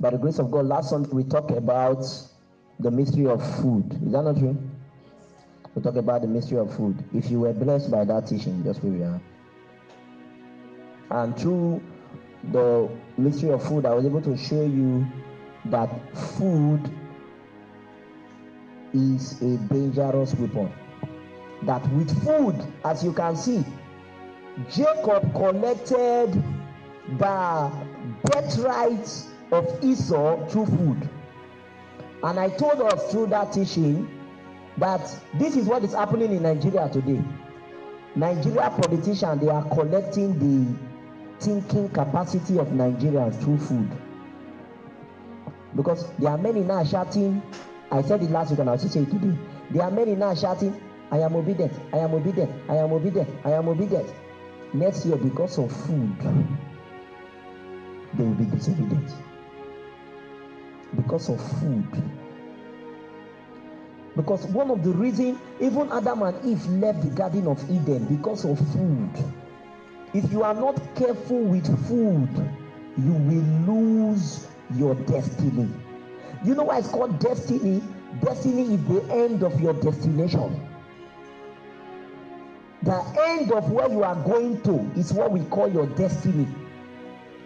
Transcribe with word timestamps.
by 0.00 0.10
the 0.10 0.16
grace 0.16 0.38
of 0.38 0.50
God, 0.50 0.66
last 0.66 0.90
Sunday 0.90 1.10
we 1.12 1.24
talked 1.24 1.50
about 1.50 2.04
the 2.78 2.90
mystery 2.90 3.26
of 3.26 3.40
food. 3.60 3.92
Is 4.04 4.12
that 4.12 4.22
not 4.22 4.38
true? 4.38 4.56
We 5.74 5.82
talked 5.82 5.98
about 5.98 6.22
the 6.22 6.26
mystery 6.26 6.58
of 6.58 6.74
food. 6.74 7.04
If 7.14 7.30
you 7.30 7.40
were 7.40 7.52
blessed 7.52 7.90
by 7.90 8.04
that 8.06 8.26
teaching, 8.26 8.64
just 8.64 8.82
where 8.82 8.92
we 8.92 9.02
are. 9.02 9.20
And 11.10 11.38
through 11.38 11.82
the 12.50 12.88
mystery 13.18 13.50
of 13.50 13.62
food, 13.62 13.84
I 13.84 13.94
was 13.94 14.06
able 14.06 14.22
to 14.22 14.36
show 14.38 14.62
you 14.62 15.06
that 15.66 15.90
food 16.16 16.90
is 18.94 19.40
a 19.42 19.58
dangerous 19.72 20.34
weapon. 20.34 20.72
That 21.64 21.86
with 21.92 22.10
food, 22.24 22.56
as 22.86 23.04
you 23.04 23.12
can 23.12 23.36
see, 23.36 23.62
Jacob 24.70 25.32
collected 25.34 26.42
the 27.18 27.70
birthright 28.24 29.06
of 29.52 29.82
Esau 29.84 30.46
through 30.48 30.66
food. 30.66 31.08
And 32.22 32.38
I 32.38 32.48
told 32.50 32.80
us 32.82 33.10
through 33.10 33.26
that 33.28 33.52
teaching 33.52 34.08
that 34.78 35.00
this 35.34 35.56
is 35.56 35.66
what 35.66 35.82
is 35.84 35.92
happening 35.94 36.32
in 36.32 36.42
Nigeria 36.42 36.88
today. 36.88 37.22
Nigeria 38.14 38.70
politicians 38.70 39.40
they 39.40 39.48
are 39.48 39.64
collecting 39.70 40.38
the 40.38 40.76
thinking 41.40 41.88
capacity 41.90 42.58
of 42.58 42.68
Nigerians 42.68 43.40
through 43.42 43.58
food. 43.58 43.90
Because 45.74 46.10
there 46.18 46.30
are 46.30 46.38
many 46.38 46.60
now 46.60 46.84
shouting, 46.84 47.42
I 47.90 48.02
said 48.02 48.22
it 48.22 48.30
last 48.30 48.50
week 48.50 48.58
and 48.58 48.68
I'll 48.68 48.78
still 48.78 48.90
say 48.90 49.00
it 49.02 49.10
today. 49.10 49.36
There 49.70 49.82
are 49.82 49.90
many 49.90 50.14
now 50.16 50.34
shouting, 50.34 50.80
I 51.10 51.18
am 51.18 51.34
obedient, 51.36 51.72
I 51.92 51.98
am 51.98 52.12
obedient, 52.14 52.50
I 52.68 52.76
am 52.76 52.92
obedient, 52.92 53.28
I 53.44 53.52
am 53.52 53.68
obedient. 53.68 54.12
Next 54.72 55.04
year, 55.06 55.16
because 55.16 55.58
of 55.58 55.72
food, 55.86 56.16
they 58.14 58.24
will 58.24 58.34
be 58.34 58.44
disobedient. 58.44 59.10
Because 60.96 61.28
of 61.28 61.40
food. 61.60 61.86
Because 64.16 64.44
one 64.46 64.70
of 64.70 64.82
the 64.82 64.90
reasons 64.90 65.38
even 65.60 65.90
Adam 65.92 66.22
and 66.22 66.44
Eve 66.44 66.66
left 66.66 67.02
the 67.02 67.10
Garden 67.10 67.46
of 67.46 67.62
Eden 67.70 68.04
because 68.06 68.44
of 68.44 68.58
food. 68.72 69.10
If 70.12 70.30
you 70.32 70.42
are 70.42 70.54
not 70.54 70.76
careful 70.96 71.40
with 71.42 71.66
food, 71.86 72.28
you 72.98 73.12
will 73.12 73.74
lose 73.74 74.48
your 74.74 74.94
destiny. 74.94 75.68
You 76.44 76.54
know 76.54 76.64
why 76.64 76.78
it's 76.78 76.88
called 76.88 77.18
destiny? 77.20 77.82
Destiny 78.20 78.74
is 78.74 78.84
the 78.84 79.04
end 79.12 79.42
of 79.42 79.60
your 79.60 79.74
destination. 79.74 80.66
The 82.82 83.00
end 83.28 83.52
of 83.52 83.70
where 83.70 83.88
you 83.90 84.02
are 84.02 84.16
going 84.16 84.60
to 84.62 84.80
is 84.98 85.12
what 85.12 85.30
we 85.30 85.40
call 85.44 85.68
your 85.70 85.86
destiny. 85.86 86.48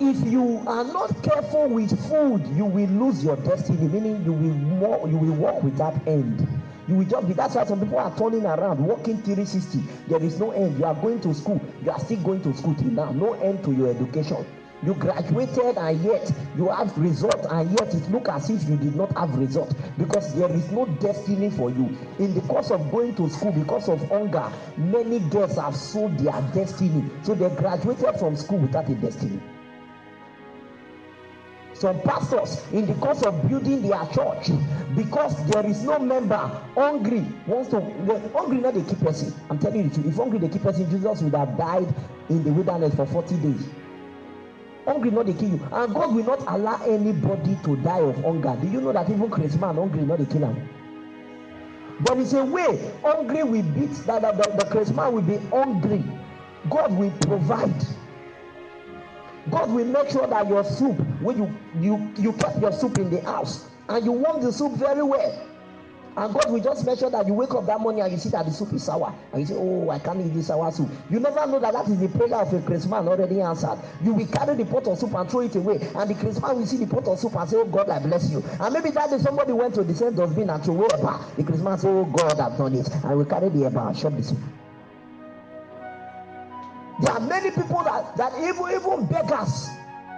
If 0.01 0.27
you 0.27 0.61
are 0.67 0.83
not 0.83 1.23
careful 1.23 1.69
with 1.69 1.91
food, 2.09 2.45
you 2.57 2.65
will 2.65 2.89
lose 2.89 3.23
your 3.23 3.37
destiny, 3.37 3.87
meaning 3.87 4.25
you 4.25 4.33
will 4.33 4.55
more, 4.55 5.09
you 5.09 5.17
will 5.17 5.35
walk 5.35 5.63
with 5.63 5.77
that 5.79 5.95
end. 6.09 6.49
You 6.89 6.97
will 6.97 7.05
just 7.05 7.29
be 7.29 7.35
that's 7.35 7.55
why 7.55 7.65
some 7.65 7.79
people 7.79 7.99
are 7.99 8.17
turning 8.19 8.45
around, 8.45 8.85
walking 8.85 9.23
360. 9.23 9.79
There 10.09 10.23
is 10.23 10.41
no 10.41 10.51
end. 10.51 10.79
You 10.79 10.85
are 10.87 10.97
going 10.97 11.21
to 11.21 11.33
school, 11.33 11.61
you 11.85 11.93
are 11.93 12.01
still 12.01 12.19
going 12.19 12.43
to 12.43 12.53
school 12.55 12.75
till 12.75 12.91
now. 12.91 13.13
No 13.13 13.35
end 13.35 13.63
to 13.65 13.73
your 13.73 13.89
education 13.89 14.45
you 14.85 14.93
graduated 14.95 15.79
and 15.79 16.05
yet 16.05 16.31
you 16.57 16.69
have 16.69 16.97
result 16.99 17.47
and 17.51 17.71
yet 17.71 17.95
it 17.95 18.11
look 18.11 18.29
as 18.29 18.51
if 18.51 18.69
you 18.69 18.77
did 18.77 18.95
not 18.95 19.17
have 19.17 19.35
result 19.37 19.75
because 19.97 20.35
there 20.35 20.51
is 20.53 20.71
no 20.73 20.85
destiny 21.01 21.49
for 21.51 21.71
you 21.71 21.97
in 22.19 22.35
the 22.35 22.41
course 22.43 22.71
of 22.71 22.91
going 22.91 23.15
to 23.15 23.31
school 23.31 23.53
because 23.53 23.89
of 23.89 24.07
hunger 24.09 24.53
many 24.77 25.21
girls 25.31 25.57
have 25.57 25.75
sold 25.75 26.19
their 26.19 26.39
destiny 26.53 27.03
so 27.23 27.35
they 27.35 27.49
graduated 27.57 28.15
from 28.19 28.37
school 28.37 28.59
without 28.59 28.89
a 28.91 28.95
destiny 28.97 29.41
some 31.75 32.01
pastors 32.03 32.63
in 32.73 32.87
the 32.87 32.95
course 32.95 33.23
of 33.23 33.49
building 33.49 33.83
their 33.83 34.05
church 34.15 34.51
because 34.95 35.35
there 35.49 35.67
is 35.67 35.83
no 35.83 35.99
member 35.99 36.37
hungry 36.75 37.27
wants 37.47 37.69
to 37.71 37.81
hungry 38.33 38.59
not 38.59 38.75
dey 38.75 38.83
keep 38.83 39.01
person. 39.01 39.35
I'm 39.51 39.59
telling 39.59 39.83
you 39.85 39.89
the 39.89 39.95
truth. 39.97 40.07
If 40.07 40.15
hungry 40.15 40.39
dey 40.39 40.49
keep 40.49 40.63
person 40.63 40.89
jesus 40.91 41.21
would 41.23 41.35
have 41.35 41.57
died 41.59 41.93
in 42.31 42.45
the 42.45 42.53
wilderness 42.53 42.95
for 42.95 43.07
forty 43.07 43.37
days. 43.37 43.69
Hungry 44.87 45.11
not 45.11 45.27
dey 45.27 45.35
kill 45.35 45.51
you. 45.51 45.69
And 45.73 45.93
god 45.95 46.15
will 46.15 46.25
not 46.25 46.45
allow 46.47 46.81
anybody 46.85 47.59
to 47.65 47.77
die 47.79 48.01
of 48.01 48.17
hunger. 48.23 48.57
Do 48.61 48.69
you 48.69 48.81
know 48.81 48.93
that 48.93 49.11
even 49.11 49.29
man 49.61 49.75
hungry 49.77 50.03
not 50.03 50.19
dey 50.19 50.27
kill 50.27 50.45
am? 50.45 50.69
There 52.01 52.19
is 52.19 52.35
a 52.35 52.45
way 52.45 52.93
hungry 53.03 53.43
will 53.45 53.63
beat 53.63 53.93
that 54.07 54.23
the, 54.23 54.33
the, 54.33 54.65
the 54.65 55.11
will 55.11 55.23
be 55.23 55.37
hungry. 55.49 56.05
God 56.71 56.93
will 56.97 57.11
provide 57.21 57.75
god 59.51 59.71
will 59.71 59.85
make 59.85 60.09
sure 60.11 60.27
that 60.27 60.49
your 60.49 60.65
soup 60.65 60.97
when 61.21 61.37
you 61.37 61.55
you 61.81 62.13
you 62.17 62.33
kept 62.35 62.59
your 62.61 62.73
soup 62.73 62.97
in 62.99 63.11
the 63.11 63.21
house 63.23 63.69
and 63.89 64.05
you 64.05 64.13
warm 64.13 64.43
the 64.43 64.53
soup 64.53 64.73
very 64.73 65.03
well 65.03 65.49
and 66.17 66.33
God 66.33 66.51
will 66.51 66.61
just 66.61 66.87
make 66.87 66.99
sure 67.01 67.11
that 67.11 67.27
you 67.27 67.35
wake 67.35 67.53
up 67.55 67.67
that 67.67 67.81
morning 67.81 68.03
and 68.03 68.13
you 68.13 68.19
see 68.19 68.29
that 68.29 68.47
the 68.47 68.53
soup 68.53 68.73
is 68.73 68.85
sour 68.85 69.13
and 69.33 69.41
you 69.41 69.47
say 69.47 69.55
oh 69.57 69.91
I 69.91 69.99
can't 69.99 70.21
eat 70.21 70.33
this 70.33 70.47
sour 70.47 70.71
soup. 70.71 70.89
You 71.11 71.19
never 71.19 71.45
know 71.47 71.59
that 71.59 71.73
that 71.73 71.89
is 71.89 71.99
the 71.99 72.09
prayer 72.09 72.37
of 72.37 72.53
a 72.55 72.63
crazy 72.63 72.89
man 72.89 73.09
already 73.09 73.41
answered. 73.41 73.79
You 74.03 74.15
will 74.15 74.27
carry 74.27 74.55
the 74.55 74.65
pot 74.65 74.87
of 74.87 74.99
soup 74.99 75.13
and 75.15 75.29
throw 75.29 75.41
it 75.41 75.57
away 75.57 75.75
and 75.75 76.11
the 76.11 76.41
man 76.41 76.57
will 76.57 76.67
see 76.67 76.77
the 76.77 76.87
pot 76.87 77.09
of 77.09 77.19
soup 77.19 77.35
and 77.35 77.51
say 77.51 77.57
oh 77.57 77.65
God 77.65 77.91
I 77.91 77.99
bless 77.99 78.31
you. 78.31 78.45
And 78.61 78.73
maybe 78.73 78.91
that 78.91 79.11
day 79.11 79.19
somebody 79.19 79.53
went 79.53 79.75
to 79.75 79.83
the 79.83 79.95
same 79.95 80.15
dustbin 80.15 80.51
and 80.51 80.63
throw 80.63 80.75
away 80.75 80.87
eba 80.87 81.37
the 81.37 81.65
man 81.65 81.79
say 81.79 81.89
oh 81.89 82.05
God 82.05 82.39
I've 82.39 82.57
done 82.57 82.75
it. 82.75 82.89
I 83.05 83.15
will 83.15 83.25
carry 83.25 83.49
the 83.49 83.69
eba 83.69 83.89
and 83.89 83.99
chop 83.99 84.15
the 84.15 84.23
soup. 84.23 84.39
There 87.01 87.13
are 87.13 87.21
many 87.21 87.51
people 87.51 87.64
that 88.17 88.33
even 88.39 88.71
even 88.75 89.07
beggars 89.07 89.69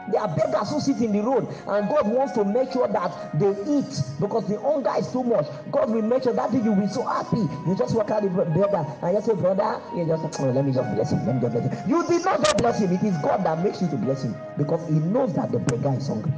There 0.08 0.20
are 0.20 0.28
beggars 0.28 0.70
who 0.70 0.80
sit 0.80 0.98
in 1.02 1.12
the 1.12 1.20
road, 1.20 1.48
and 1.66 1.88
God 1.88 2.06
wants 2.06 2.32
to 2.34 2.44
make 2.44 2.72
sure 2.72 2.86
that 2.86 3.10
they 3.38 3.50
eat 3.66 3.90
because 4.20 4.46
the 4.46 4.58
hunger 4.60 4.92
is 4.98 5.10
too 5.10 5.24
much. 5.24 5.46
God 5.72 5.90
will 5.90 6.02
make 6.02 6.22
sure 6.22 6.32
that 6.32 6.52
you 6.52 6.72
will 6.72 6.80
be 6.80 6.86
so 6.86 7.02
happy. 7.02 7.42
You 7.66 7.74
just 7.76 7.94
walk 7.94 8.10
out 8.10 8.22
the 8.22 8.28
beggar 8.28 8.86
and 9.02 9.16
just 9.16 9.26
say, 9.26 9.34
Brother, 9.34 9.80
you 9.96 10.06
just 10.06 10.40
oh, 10.40 10.50
let 10.50 10.64
me 10.64 10.72
just 10.72 10.94
bless 10.94 11.10
him. 11.10 11.26
Let 11.26 11.34
me 11.36 11.40
just 11.40 11.54
bless 11.54 11.66
him. 11.66 11.90
You 11.90 12.06
did 12.06 12.24
not 12.24 12.40
just 12.44 12.56
bless 12.58 12.78
him, 12.78 12.92
it 12.92 13.02
is 13.02 13.16
God 13.18 13.44
that 13.44 13.62
makes 13.64 13.82
you 13.82 13.88
to 13.88 13.96
bless 13.96 14.22
him 14.22 14.36
because 14.56 14.86
he 14.88 14.94
knows 14.94 15.34
that 15.34 15.50
the 15.50 15.58
beggar 15.58 15.94
is 15.96 16.06
hungry. 16.06 16.32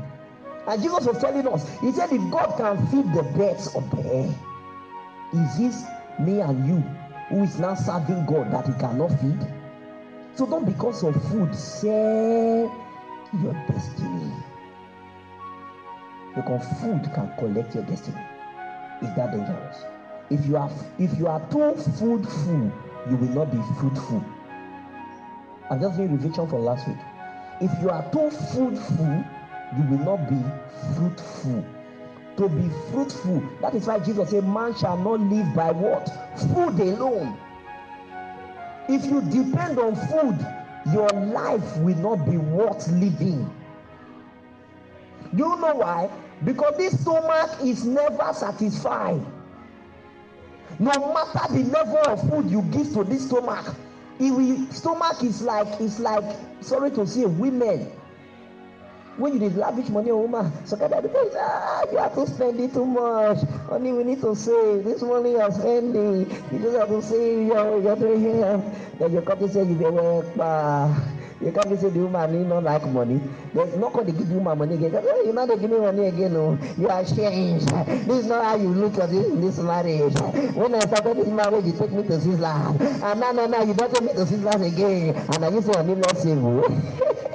And 0.66 0.82
Jesus 0.82 1.06
was 1.06 1.18
telling 1.18 1.46
us, 1.48 1.68
He 1.80 1.92
said, 1.92 2.12
if 2.12 2.30
God 2.30 2.56
can 2.56 2.86
feed 2.88 3.12
the 3.14 3.22
birds 3.22 3.74
of 3.74 3.90
the 3.90 4.04
air, 4.04 4.34
is 5.34 5.58
this 5.58 5.84
me 6.20 6.40
and 6.40 6.66
you 6.66 6.80
who 7.28 7.42
is 7.44 7.58
now 7.58 7.74
serving 7.74 8.24
God 8.26 8.50
that 8.52 8.66
He 8.66 8.72
cannot 8.80 9.08
feed? 9.20 9.57
So 10.38 10.46
don't 10.46 10.64
because 10.64 11.02
of 11.02 11.20
food 11.32 11.52
say 11.52 12.70
your 13.42 13.52
destiny. 13.66 14.32
Because 16.36 16.64
food 16.80 17.10
can 17.12 17.32
collect 17.36 17.74
your 17.74 17.82
destiny. 17.82 18.22
Is 19.02 19.12
that 19.16 19.32
dangerous? 19.32 19.82
If 20.30 20.46
you 20.46 20.56
are 20.56 20.70
if 21.00 21.18
you 21.18 21.26
are 21.26 21.40
too 21.50 21.74
foodful, 21.98 22.72
you 23.10 23.16
will 23.16 23.34
not 23.34 23.50
be 23.50 23.58
fruitful. 23.80 24.24
I'm 25.72 25.80
just 25.80 25.96
doing 25.96 26.12
revision 26.12 26.46
for 26.46 26.60
last 26.60 26.86
week. 26.86 26.98
If 27.60 27.72
you 27.82 27.90
are 27.90 28.08
too 28.12 28.30
fruitful, 28.30 29.24
you 29.76 29.84
will 29.90 30.04
not 30.04 30.30
be 30.30 30.40
fruitful. 30.94 31.66
To 32.36 32.48
be 32.48 32.70
fruitful, 32.92 33.42
that 33.60 33.74
is 33.74 33.88
why 33.88 33.98
Jesus 33.98 34.30
said, 34.30 34.46
Man 34.46 34.72
shall 34.76 34.98
not 34.98 35.18
live 35.18 35.52
by 35.56 35.72
what? 35.72 36.08
Food 36.54 36.78
alone. 36.78 37.36
If 38.88 39.04
you 39.04 39.20
depend 39.20 39.78
on 39.78 39.94
food, 39.94 40.38
your 40.92 41.10
life 41.10 41.76
will 41.78 41.96
not 41.96 42.24
be 42.28 42.38
worth 42.38 42.88
living. 42.88 43.54
Do 45.34 45.44
you 45.44 45.60
know 45.60 45.74
why? 45.74 46.10
Because 46.44 46.76
this 46.78 47.00
stomach 47.00 47.50
is 47.62 47.84
never 47.84 48.32
satisfied. 48.32 49.20
No 50.78 51.12
matter 51.12 51.52
the 51.52 51.64
level 51.64 51.98
of 52.06 52.30
food 52.30 52.50
you 52.50 52.62
give 52.62 52.92
to 52.94 53.04
this 53.04 53.26
stomach, 53.26 53.74
it 54.18 54.30
will 54.30 54.66
stomach 54.72 55.22
is 55.22 55.42
like 55.42 55.80
is 55.80 56.00
like 56.00 56.24
sorry 56.60 56.90
to 56.92 57.06
say 57.06 57.24
women 57.26 57.90
when 59.18 59.34
you 59.34 59.40
dey 59.40 59.50
lavish 59.50 59.88
money 59.90 60.10
on 60.10 60.22
woman 60.30 60.46
sakada 60.64 61.02
dey 61.02 61.10
tell 61.10 61.26
you 61.26 61.38
ah 61.42 61.82
you 61.90 61.98
have 61.98 62.14
to 62.14 62.24
spend 62.26 62.58
it 62.60 62.72
too 62.72 62.86
much. 62.86 63.38
Honey 63.68 63.92
we 63.92 64.04
need 64.04 64.20
to 64.22 64.34
save. 64.34 64.84
This 64.84 65.02
money 65.02 65.32
you 65.34 65.40
are 65.42 65.50
spending 65.50 66.30
you 66.52 66.58
just 66.62 66.76
have 66.78 66.88
to 66.88 67.02
save 67.02 67.46
your 67.50 67.82
your 67.82 67.96
doing 67.96 68.20
here 68.22 68.62
then 68.98 69.12
your 69.12 69.22
company 69.22 69.50
say 69.50 69.66
you 69.66 69.74
dey 69.74 69.90
work 69.90 70.22
pa 70.38 70.86
you 71.40 71.50
can't 71.52 71.66
say 71.80 71.88
the 71.90 71.98
woman 72.00 72.32
need 72.32 72.48
not 72.48 72.64
like 72.64 72.82
money. 72.90 73.20
There's 73.54 73.74
no 73.76 73.90
come 73.90 74.06
dey 74.06 74.12
give 74.12 74.28
the 74.28 74.34
woman 74.38 74.58
money 74.58 74.74
again. 74.74 75.02
Oh 75.02 75.22
you 75.26 75.32
no 75.34 75.46
dey 75.46 75.58
give 75.58 75.70
me 75.70 75.78
money 75.82 76.06
again 76.06 76.36
o 76.38 76.54
oh. 76.54 76.58
you 76.78 76.86
are 76.88 77.02
changed. 77.04 77.66
This 78.06 78.22
is 78.22 78.26
not 78.26 78.44
how 78.44 78.54
you 78.56 78.68
look 78.70 78.98
at 79.02 79.10
this 79.10 79.26
this 79.42 79.58
marriage. 79.58 80.14
When 80.54 80.74
i 80.78 80.80
started 80.86 81.16
this 81.18 81.26
marriage 81.28 81.66
you 81.66 81.74
take 81.74 81.90
me 81.90 82.02
to 82.06 82.20
Switzerland. 82.22 82.78
And 83.02 83.18
now 83.18 83.32
now 83.34 83.46
now 83.50 83.62
you 83.66 83.74
don 83.74 83.90
take 83.90 84.02
me 84.06 84.12
to 84.14 84.26
Switzerland 84.26 84.62
again. 84.62 85.14
And 85.16 85.40
na 85.42 85.48
you 85.50 85.62
say 85.62 85.72
honey 85.74 85.94
no 85.98 86.06
save 86.14 86.38
o. 86.38 87.24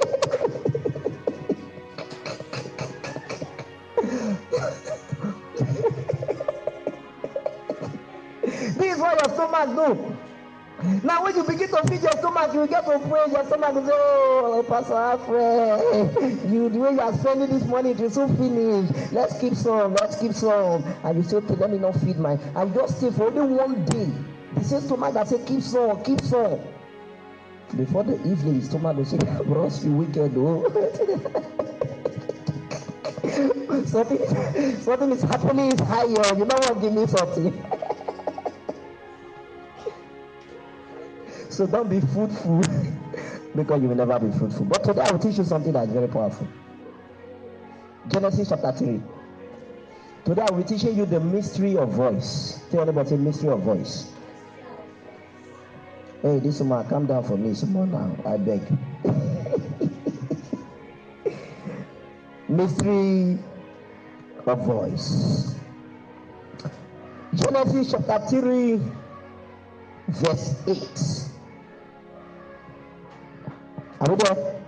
stomach 9.48 9.76
do 9.76 10.16
Now, 11.02 11.22
when 11.22 11.36
you 11.36 11.44
begin 11.44 11.68
to 11.68 11.82
feed 11.88 12.02
your 12.02 12.12
stomach, 12.12 12.52
you 12.52 12.66
get 12.66 12.84
to 12.84 12.98
pray. 12.98 13.30
Your 13.30 13.44
stomach 13.46 13.74
will 13.74 13.86
say, 13.86 13.92
Oh, 13.94 14.64
Pastor 14.68 14.94
Alfred, 14.94 16.50
you, 16.50 16.68
the 16.68 16.78
way 16.78 16.92
you 16.92 17.00
are 17.00 17.16
spending 17.16 17.48
this 17.48 17.64
money, 17.64 17.90
it 17.92 17.98
will 17.98 18.10
soon 18.10 18.36
finish. 18.36 19.12
Let's 19.12 19.38
keep 19.38 19.54
some, 19.54 19.94
let's 19.94 20.16
keep 20.16 20.32
some. 20.32 20.82
And 21.04 21.16
you 21.16 21.22
say, 21.22 21.36
Okay, 21.36 21.54
let 21.54 21.70
me 21.70 21.78
not 21.78 21.94
feed 22.00 22.18
my. 22.18 22.32
And 22.56 22.74
just 22.74 22.98
stay 22.98 23.10
for 23.10 23.28
only 23.28 23.54
one 23.54 23.84
day. 23.86 24.10
The 24.54 24.64
same 24.64 24.80
stomach 24.80 25.14
that 25.14 25.28
say, 25.28 25.38
Keep 25.46 25.62
some, 25.62 26.02
keep 26.02 26.20
some. 26.22 26.60
Before 27.76 28.02
the 28.04 28.14
evening, 28.28 28.54
his 28.56 28.68
stomach 28.68 28.96
will 28.96 29.04
say, 29.04 29.18
Bros, 29.44 29.84
you 29.84 29.92
wicked, 29.92 30.32
oh. 30.36 30.64
something, 33.86 34.18
something 34.80 35.12
is 35.12 35.22
happening 35.22 35.72
is 35.72 35.80
higher. 35.80 36.36
You 36.36 36.44
know 36.44 36.56
what? 36.56 36.80
Give 36.80 36.92
me 36.92 37.06
something. 37.06 37.73
So 41.54 41.66
don't 41.68 41.88
be 41.88 42.00
fruitful 42.00 42.62
because 43.54 43.80
you 43.80 43.88
will 43.88 43.94
never 43.94 44.18
be 44.18 44.36
fruitful. 44.36 44.64
But 44.64 44.82
today 44.82 45.02
I 45.02 45.12
will 45.12 45.20
teach 45.20 45.38
you 45.38 45.44
something 45.44 45.72
that 45.72 45.86
is 45.86 45.92
very 45.92 46.08
powerful. 46.08 46.48
Genesis 48.08 48.48
chapter 48.48 48.72
3. 48.72 49.00
Today 50.24 50.42
I 50.42 50.50
will 50.50 50.64
be 50.64 50.68
teaching 50.68 50.96
you 50.96 51.06
the 51.06 51.20
mystery 51.20 51.76
of 51.76 51.90
voice. 51.90 52.60
Tell 52.72 52.80
anybody 52.80 53.16
mystery 53.16 53.50
of 53.50 53.60
voice. 53.60 54.10
Hey, 56.22 56.40
this 56.40 56.60
man, 56.60 56.88
calm 56.88 57.06
down 57.06 57.22
for 57.22 57.36
me 57.36 57.54
some 57.54 57.72
more 57.72 57.86
now. 57.86 58.16
I 58.26 58.36
beg. 58.36 58.60
Mystery 62.48 63.38
of 64.46 64.66
voice. 64.66 65.54
Genesis 67.32 67.92
chapter 67.92 68.40
3, 68.40 68.80
verse 70.08 70.56
8. 70.66 71.30
Are 74.04 74.10
we 74.10 74.16
there? 74.16 74.60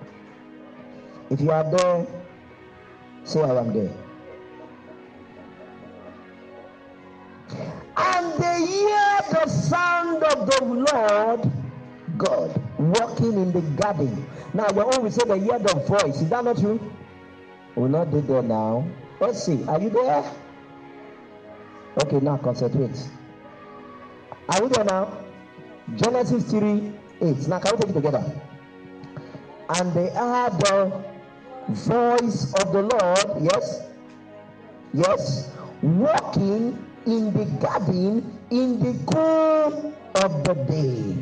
If 1.28 1.40
you 1.42 1.50
are 1.50 1.70
there, 1.70 2.06
say 3.24 3.42
I 3.42 3.58
am 3.58 3.70
there. 3.74 3.92
And 7.98 8.42
they 8.42 8.66
hear 8.66 9.18
the 9.30 9.46
sound 9.46 10.22
of 10.22 10.46
the 10.46 10.64
Lord 10.64 11.52
God 12.16 12.62
walking 12.78 13.34
in 13.34 13.52
the 13.52 13.60
garden. 13.82 14.26
Now, 14.54 14.68
your 14.74 14.86
own 14.94 15.02
will 15.02 15.10
say 15.10 15.28
they 15.28 15.40
hear 15.40 15.58
the 15.58 15.74
voice. 15.80 16.22
Is 16.22 16.30
that 16.30 16.42
not 16.44 16.56
true? 16.56 16.80
We'll 17.74 17.90
not 17.90 18.10
do 18.10 18.22
there 18.22 18.42
now. 18.42 18.88
Let's 19.20 19.42
see. 19.42 19.62
Are 19.64 19.78
you 19.78 19.90
there? 19.90 20.32
Okay, 22.04 22.20
now 22.20 22.38
concentrate. 22.38 22.96
Are 24.48 24.62
we 24.62 24.68
there 24.68 24.84
now? 24.84 25.12
Genesis 25.94 26.44
3 26.50 26.92
8. 27.20 27.48
Now, 27.48 27.58
can 27.58 27.76
we 27.76 27.82
take 27.82 27.90
it 27.90 27.92
together? 27.92 28.42
And 29.68 29.92
they 29.94 30.10
heard 30.10 30.52
the 30.60 31.04
voice 31.68 32.52
of 32.54 32.72
the 32.72 32.82
Lord, 32.82 33.42
yes, 33.42 33.82
yes, 34.92 35.50
walking 35.82 36.84
in 37.06 37.32
the 37.32 37.44
garden 37.60 38.38
in 38.50 38.78
the 38.78 39.12
cool 39.12 39.94
of 40.14 40.44
the 40.44 40.54
day. 40.54 41.16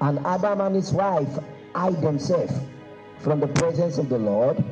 And 0.00 0.18
Adam 0.26 0.60
and 0.60 0.74
his 0.74 0.92
wife 0.92 1.38
hide 1.74 2.00
themselves 2.00 2.54
from 3.18 3.40
the 3.40 3.48
presence 3.48 3.98
of 3.98 4.08
the 4.08 4.18
Lord 4.18 4.62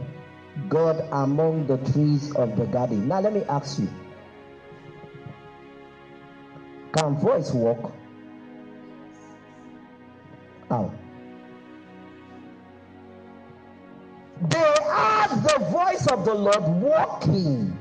God 0.68 1.04
among 1.12 1.66
the 1.66 1.78
trees 1.92 2.34
of 2.36 2.56
the 2.56 2.66
garden. 2.66 3.08
Now 3.08 3.20
let 3.20 3.32
me 3.32 3.42
ask 3.48 3.78
you. 3.78 3.88
Can 6.92 7.16
voice 7.16 7.52
walk? 7.52 7.92
How? 10.68 10.92
They 14.48 14.58
heard 14.58 15.42
the 15.42 15.66
voice 15.70 16.06
of 16.06 16.24
the 16.24 16.34
Lord 16.34 16.64
walking. 16.82 17.76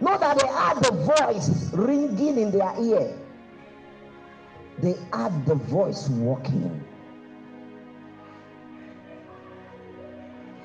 Not 0.00 0.20
that 0.20 0.38
they 0.38 0.46
heard 0.48 0.82
the 0.84 0.92
voice 0.92 1.72
ringing 1.72 2.38
in 2.38 2.50
their 2.50 2.74
ear. 2.78 3.16
They 4.80 4.94
heard 5.12 5.46
the 5.46 5.54
voice 5.54 6.08
walking. 6.10 6.84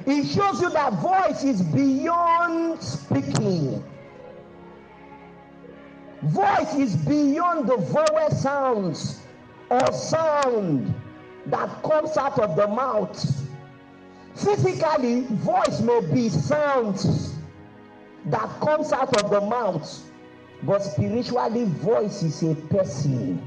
It 0.06 0.26
shows 0.26 0.62
you 0.62 0.70
that 0.72 0.94
voice 0.94 1.44
is 1.44 1.62
beyond 1.62 2.82
speaking. 2.82 3.84
Voice 6.24 6.74
is 6.76 6.96
beyond 6.98 7.70
the 7.70 7.78
vowel 7.78 8.30
sounds 8.32 9.22
or 9.70 9.92
sound 9.92 10.94
that 11.48 11.84
comes 11.84 12.18
out 12.18 12.40
of 12.40 12.56
the 12.56 12.68
mouth. 12.68 13.44
Physically, 14.36 15.22
voice 15.22 15.82
may 15.82 16.02
be 16.14 16.30
sounds 16.30 17.36
that 18.26 18.50
comes 18.60 18.92
out 18.94 19.22
of 19.24 19.32
the 19.32 19.42
mouth, 19.42 20.04
but 20.64 20.80
spiritually, 20.80 21.66
voice 21.66 22.24
is 22.24 22.44
a 22.44 22.56
person. 22.56 23.42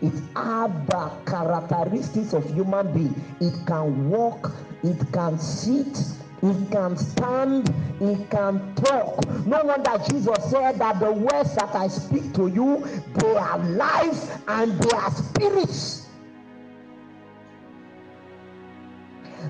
It 0.00 0.12
has 0.36 0.70
the 0.86 1.10
characteristics 1.26 2.32
of 2.32 2.52
human 2.52 2.92
being. 2.92 3.24
It 3.40 3.54
can 3.66 4.10
walk, 4.10 4.52
it 4.82 5.12
can 5.12 5.38
sit, 5.38 5.98
it 6.42 6.70
can 6.70 6.96
stand, 6.96 7.68
it 8.00 8.30
can 8.30 8.74
talk. 8.76 9.26
No 9.46 9.62
wonder 9.64 9.98
Jesus 10.10 10.50
said 10.50 10.78
that 10.78 11.00
the 11.00 11.12
words 11.12 11.54
that 11.56 11.74
I 11.74 11.88
speak 11.88 12.32
to 12.34 12.46
you, 12.46 12.84
they 13.14 13.36
are 13.36 13.58
life 13.58 14.40
and 14.46 14.80
they 14.80 14.96
are 14.96 15.10
spirits. 15.10 16.06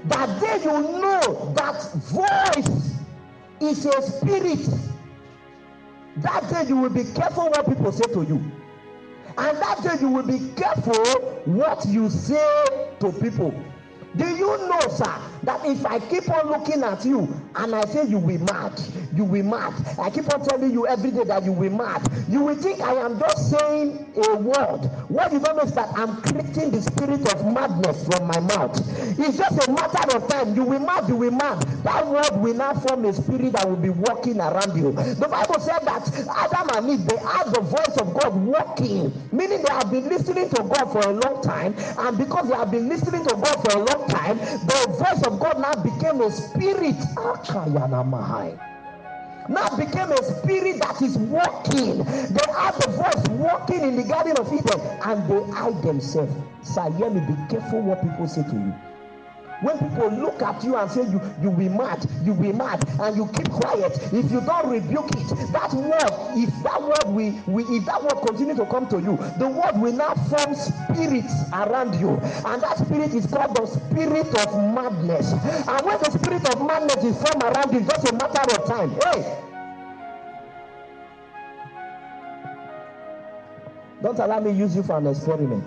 That 0.05 0.41
day 0.41 0.63
you 0.63 0.73
know 0.73 1.53
that 1.57 1.93
voice 1.93 2.99
is 3.61 3.85
a 3.85 4.03
spirit. 4.03 4.67
That 6.19 6.49
day 6.51 6.69
you 6.69 6.77
will 6.77 6.91
be 6.91 7.05
careful 7.05 7.45
what 7.45 7.67
people 7.67 7.93
say 7.93 8.13
to 8.13 8.23
you. 8.23 8.43
And 9.37 9.57
that 9.59 9.83
day 9.83 9.97
you 10.01 10.09
will 10.09 10.23
be 10.23 10.53
careful 10.55 11.05
what 11.45 11.87
you 11.87 12.09
say 12.09 12.91
to 13.01 13.13
people. 13.13 13.55
Do 14.19 14.27
you 14.27 14.59
know, 14.69 14.81
sir, 14.91 15.15
that 15.45 15.65
if 15.65 15.87
I 15.87 16.01
keep 16.01 16.29
on 16.29 16.49
looking 16.49 16.83
at 16.83 17.05
you 17.05 17.33
and 17.55 17.75
I 17.75 17.85
say 17.87 18.05
you 18.05 18.19
will 18.19 18.41
mad, 18.41 18.81
you 19.15 19.25
will 19.25 19.45
mad, 19.45 19.73
I 19.99 20.11
keep 20.11 20.33
on 20.35 20.45
telling 20.45 20.73
you 20.73 20.87
every 20.89 21.13
day 21.13 21.23
that 21.25 21.45
you 21.45 21.53
will 21.53 21.71
mad, 21.71 22.03
you 22.29 22.41
will 22.41 22.57
think 22.57 22.81
I 22.81 22.95
am 22.95 23.19
just 23.19 23.51
saying 23.51 24.13
a 24.17 24.37
word. 24.37 24.91
What 25.09 25.33
you 25.33 25.39
don't 25.39 25.57
know 25.57 25.63
is 25.63 25.73
that 25.75 25.91
I'm 25.97 26.21
creating 26.23 26.73
the 26.73 26.83
spirit 26.83 27.33
of 27.33 27.47
madness 27.47 28.07
from 28.09 28.27
my 28.27 28.41
mouth. 28.41 28.77
It's 29.19 29.39
just 29.39 29.69
a 29.69 29.73
matter 29.73 30.17
of 30.17 30.29
time. 30.29 30.57
You 30.57 30.65
will 30.65 30.81
mad, 30.81 31.09
you 31.09 31.15
will 31.17 31.31
mad. 31.31 31.63
That 31.85 32.07
word 32.07 32.43
will 32.43 32.55
now 32.55 32.75
form 32.75 33.05
a 33.05 33.13
spirit 33.13 33.53
that 33.53 33.69
will 33.69 33.77
be 33.77 33.91
walking 33.91 34.41
around 34.41 34.77
you. 34.77 34.91
The 34.93 35.29
Bible 35.31 35.61
said 35.61 35.81
that 35.87 36.05
And 36.79 36.91
Eve, 36.91 37.07
they 37.07 37.17
had 37.17 37.53
the 37.53 37.61
voice 37.61 37.97
of 37.99 38.15
God 38.15 38.37
walking, 38.37 39.13
meaning 39.33 39.65
they 39.65 39.75
have 39.75 39.91
been 39.91 40.09
listening 40.09 40.49
to 40.49 40.63
God 40.63 40.93
for 40.93 41.01
a 41.01 41.13
long 41.13 41.43
time, 41.43 41.75
and 41.77 42.17
because 42.17 42.49
they 42.49 42.55
have 42.55 42.71
been 42.71 42.89
listening 42.89 43.25
to 43.25 43.35
God 43.35 43.57
for 43.65 43.79
a 43.79 43.83
long 43.83 44.07
time, 44.07 44.39
the 44.39 44.87
voice 44.97 45.21
of 45.27 45.41
God 45.41 45.59
now 45.59 45.75
became 45.83 46.21
a 46.21 46.31
spirit. 46.31 46.95
Now 49.49 49.69
became 49.77 50.13
a 50.13 50.23
spirit 50.23 50.79
that 50.79 51.03
is 51.03 51.19
walking. 51.19 52.05
They 52.05 52.47
have 52.55 52.79
the 52.79 52.93
voice 52.93 53.29
walking 53.31 53.81
in 53.81 53.97
the 53.97 54.05
Garden 54.05 54.37
of 54.37 54.53
Eden 54.53 54.81
and 55.03 55.29
they 55.29 55.53
hide 55.53 55.83
themselves. 55.83 56.33
So, 56.63 56.89
hear 56.93 57.11
be 57.11 57.35
careful 57.51 57.83
what 57.83 58.03
people 58.03 58.29
say 58.29 58.45
to 58.45 58.53
you. 58.53 58.73
When 59.61 59.77
people 59.79 60.11
look 60.11 60.41
at 60.41 60.63
you 60.63 60.77
and 60.77 60.89
say 60.91 61.03
you 61.03 61.21
you 61.43 61.51
be 61.51 61.69
mad, 61.69 62.07
you 62.23 62.33
be 62.33 62.53
mad, 62.53 62.79
and 63.01 63.17
you 63.17 63.27
keep 63.27 63.51
quiet, 63.51 63.99
if 64.13 64.31
you 64.31 64.41
don't 64.41 64.71
rebuke 64.71 65.11
it, 65.11 65.53
that 65.53 65.73
word, 65.75 66.39
if 66.39 66.63
that 66.63 66.81
word 66.81 67.13
we, 67.13 67.31
we 67.47 67.65
if 67.77 67.85
that 67.87 68.01
word 68.01 68.25
continue 68.25 68.55
to 68.55 68.65
come 68.67 68.87
to 68.89 69.01
you, 69.01 69.17
the 69.39 69.49
word 69.49 69.81
will 69.83 69.93
now 69.93 70.15
form 70.15 70.55
spirits 70.55 71.35
around 71.53 71.99
you, 71.99 72.11
and 72.11 72.63
that 72.63 72.79
spirit 72.79 73.13
is 73.15 73.27
called 73.27 73.57
the 73.57 73.67
spirit 73.67 74.29
of 74.47 74.55
madness. 74.75 75.33
And 75.33 75.85
when 75.85 75.99
the 75.99 76.11
spirit 76.11 76.49
of 76.55 76.65
madness 76.65 77.03
is 77.03 77.17
formed 77.21 77.43
around 77.43 77.73
you, 77.73 77.81
it's 77.81 77.89
just 77.89 78.09
a 78.09 78.13
matter 78.15 78.63
of 78.63 78.69
time. 78.69 78.91
Hey, 79.03 79.45
don't 84.03 84.19
allow 84.21 84.39
me 84.39 84.53
use 84.53 84.77
you 84.77 84.85
for 84.85 84.99
an 84.99 85.09
experiment. 85.09 85.67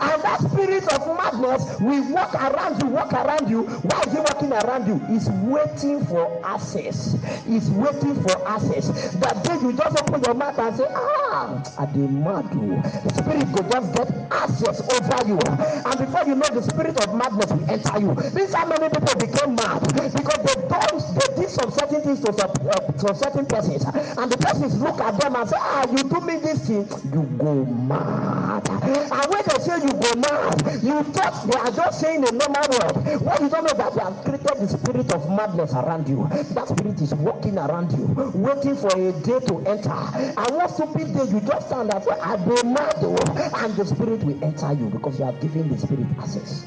And 0.00 0.22
that 0.22 0.40
spirit 0.40 0.84
of 0.92 1.06
madness 1.16 1.80
will 1.80 2.12
walk 2.12 2.34
around 2.34 2.80
you, 2.82 2.88
walk 2.88 3.12
around 3.12 3.48
you. 3.50 3.62
Why 3.64 4.00
is 4.06 4.12
he 4.12 4.18
walking 4.18 4.52
around 4.52 4.86
you? 4.86 4.98
He's 5.06 5.28
waiting 5.30 6.04
for 6.06 6.40
access. 6.44 7.16
He's 7.46 7.70
waiting 7.70 8.14
for 8.22 8.48
access. 8.48 8.88
That 9.16 9.44
day 9.44 9.54
you 9.60 9.72
just 9.72 10.00
open 10.02 10.22
your 10.22 10.34
mouth 10.34 10.58
and 10.58 10.76
say, 10.76 10.86
ah, 10.88 11.62
I 11.78 11.86
demand 11.86 12.52
you. 12.54 12.80
The 13.04 13.12
spirit 13.14 13.52
go 13.52 13.62
just 13.70 13.94
get 13.94 14.08
access 14.32 14.80
over 14.80 15.28
you. 15.28 15.38
And 15.38 15.98
before 15.98 16.24
you 16.26 16.34
know, 16.34 16.48
the 16.52 16.62
spirit 16.62 16.96
of 16.98 17.14
madness 17.14 17.50
will 17.52 17.70
enter 17.70 18.00
you. 18.00 18.14
This 18.32 18.54
how 18.54 18.66
many 18.66 18.88
people 18.88 19.14
became 19.16 19.54
mad 19.54 19.80
because 20.12 20.40
they 20.44 20.68
done, 20.68 20.96
they 21.18 21.42
did 21.42 21.50
some 21.50 21.70
certain 21.70 22.02
things 22.02 22.20
to 22.20 22.32
some, 22.32 22.50
uh, 22.68 22.80
to 22.92 23.14
certain 23.14 23.46
persons. 23.46 23.84
And 23.84 24.30
the 24.30 24.38
persons 24.38 24.80
look 24.80 25.00
at 25.00 25.18
them 25.20 25.36
and 25.36 25.48
say, 25.48 25.56
ah, 25.58 25.86
you 25.90 26.02
do 26.04 26.20
me 26.20 26.36
this 26.36 26.66
thing, 26.66 26.88
you 27.12 27.22
go 27.38 27.64
mad. 27.66 28.41
And 28.68 29.30
when 29.30 29.42
they 29.46 29.58
say 29.58 29.76
you 29.82 29.92
go 29.92 30.14
mad, 30.16 30.82
you 30.82 31.02
thought 31.12 31.46
they 31.46 31.58
are 31.58 31.70
just 31.70 32.00
saying 32.00 32.26
a 32.26 32.32
normal 32.32 32.62
word. 32.70 33.20
What 33.22 33.40
you 33.40 33.48
don't 33.48 33.64
know 33.64 33.74
that 33.76 33.94
they 33.94 34.00
have 34.00 34.24
created 34.24 34.58
the 34.58 34.68
spirit 34.68 35.12
of 35.12 35.28
madness 35.28 35.72
around 35.74 36.08
you. 36.08 36.26
That 36.30 36.68
spirit 36.68 37.00
is 37.00 37.14
walking 37.14 37.58
around 37.58 37.92
you, 37.92 38.06
waiting 38.34 38.76
for 38.76 38.92
a 38.96 39.12
day 39.22 39.40
to 39.46 39.58
enter. 39.66 39.90
And 39.90 40.56
one 40.56 40.68
stupid 40.68 41.12
day 41.14 41.24
you 41.24 41.40
just 41.40 41.66
stand 41.68 41.92
and 41.92 42.04
say, 42.04 42.10
I 42.10 42.36
be 42.36 42.62
mad, 42.62 42.94
oh, 42.98 43.16
and 43.56 43.74
the 43.76 43.84
spirit 43.84 44.22
will 44.24 44.42
enter 44.44 44.72
you 44.72 44.86
because 44.90 45.18
you 45.18 45.24
have 45.24 45.40
given 45.40 45.68
the 45.68 45.78
spirit 45.78 46.06
access. 46.18 46.66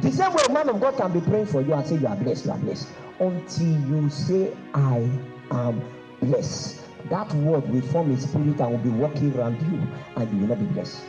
The 0.00 0.10
same 0.10 0.32
way 0.32 0.42
a 0.48 0.52
man 0.52 0.68
of 0.68 0.80
God 0.80 0.96
can 0.96 1.12
be 1.12 1.20
praying 1.20 1.46
for 1.46 1.60
you 1.60 1.72
and 1.72 1.86
say 1.86 1.96
you 1.96 2.06
are 2.06 2.16
blessed, 2.16 2.46
you 2.46 2.50
are 2.50 2.58
blessed. 2.58 2.88
Until 3.20 3.66
you 3.88 4.10
say, 4.10 4.52
I 4.74 5.08
am 5.52 5.82
blessed. 6.20 6.83
That 7.10 7.32
word 7.34 7.68
will 7.68 7.82
form 7.82 8.10
a 8.12 8.20
spirit 8.20 8.60
and 8.60 8.70
will 8.70 8.78
be 8.78 8.88
walking 8.88 9.36
around 9.36 9.60
you 9.60 9.86
and 10.16 10.32
you 10.32 10.38
will 10.38 10.48
not 10.48 10.58
be 10.58 10.66
blessed. 10.66 11.04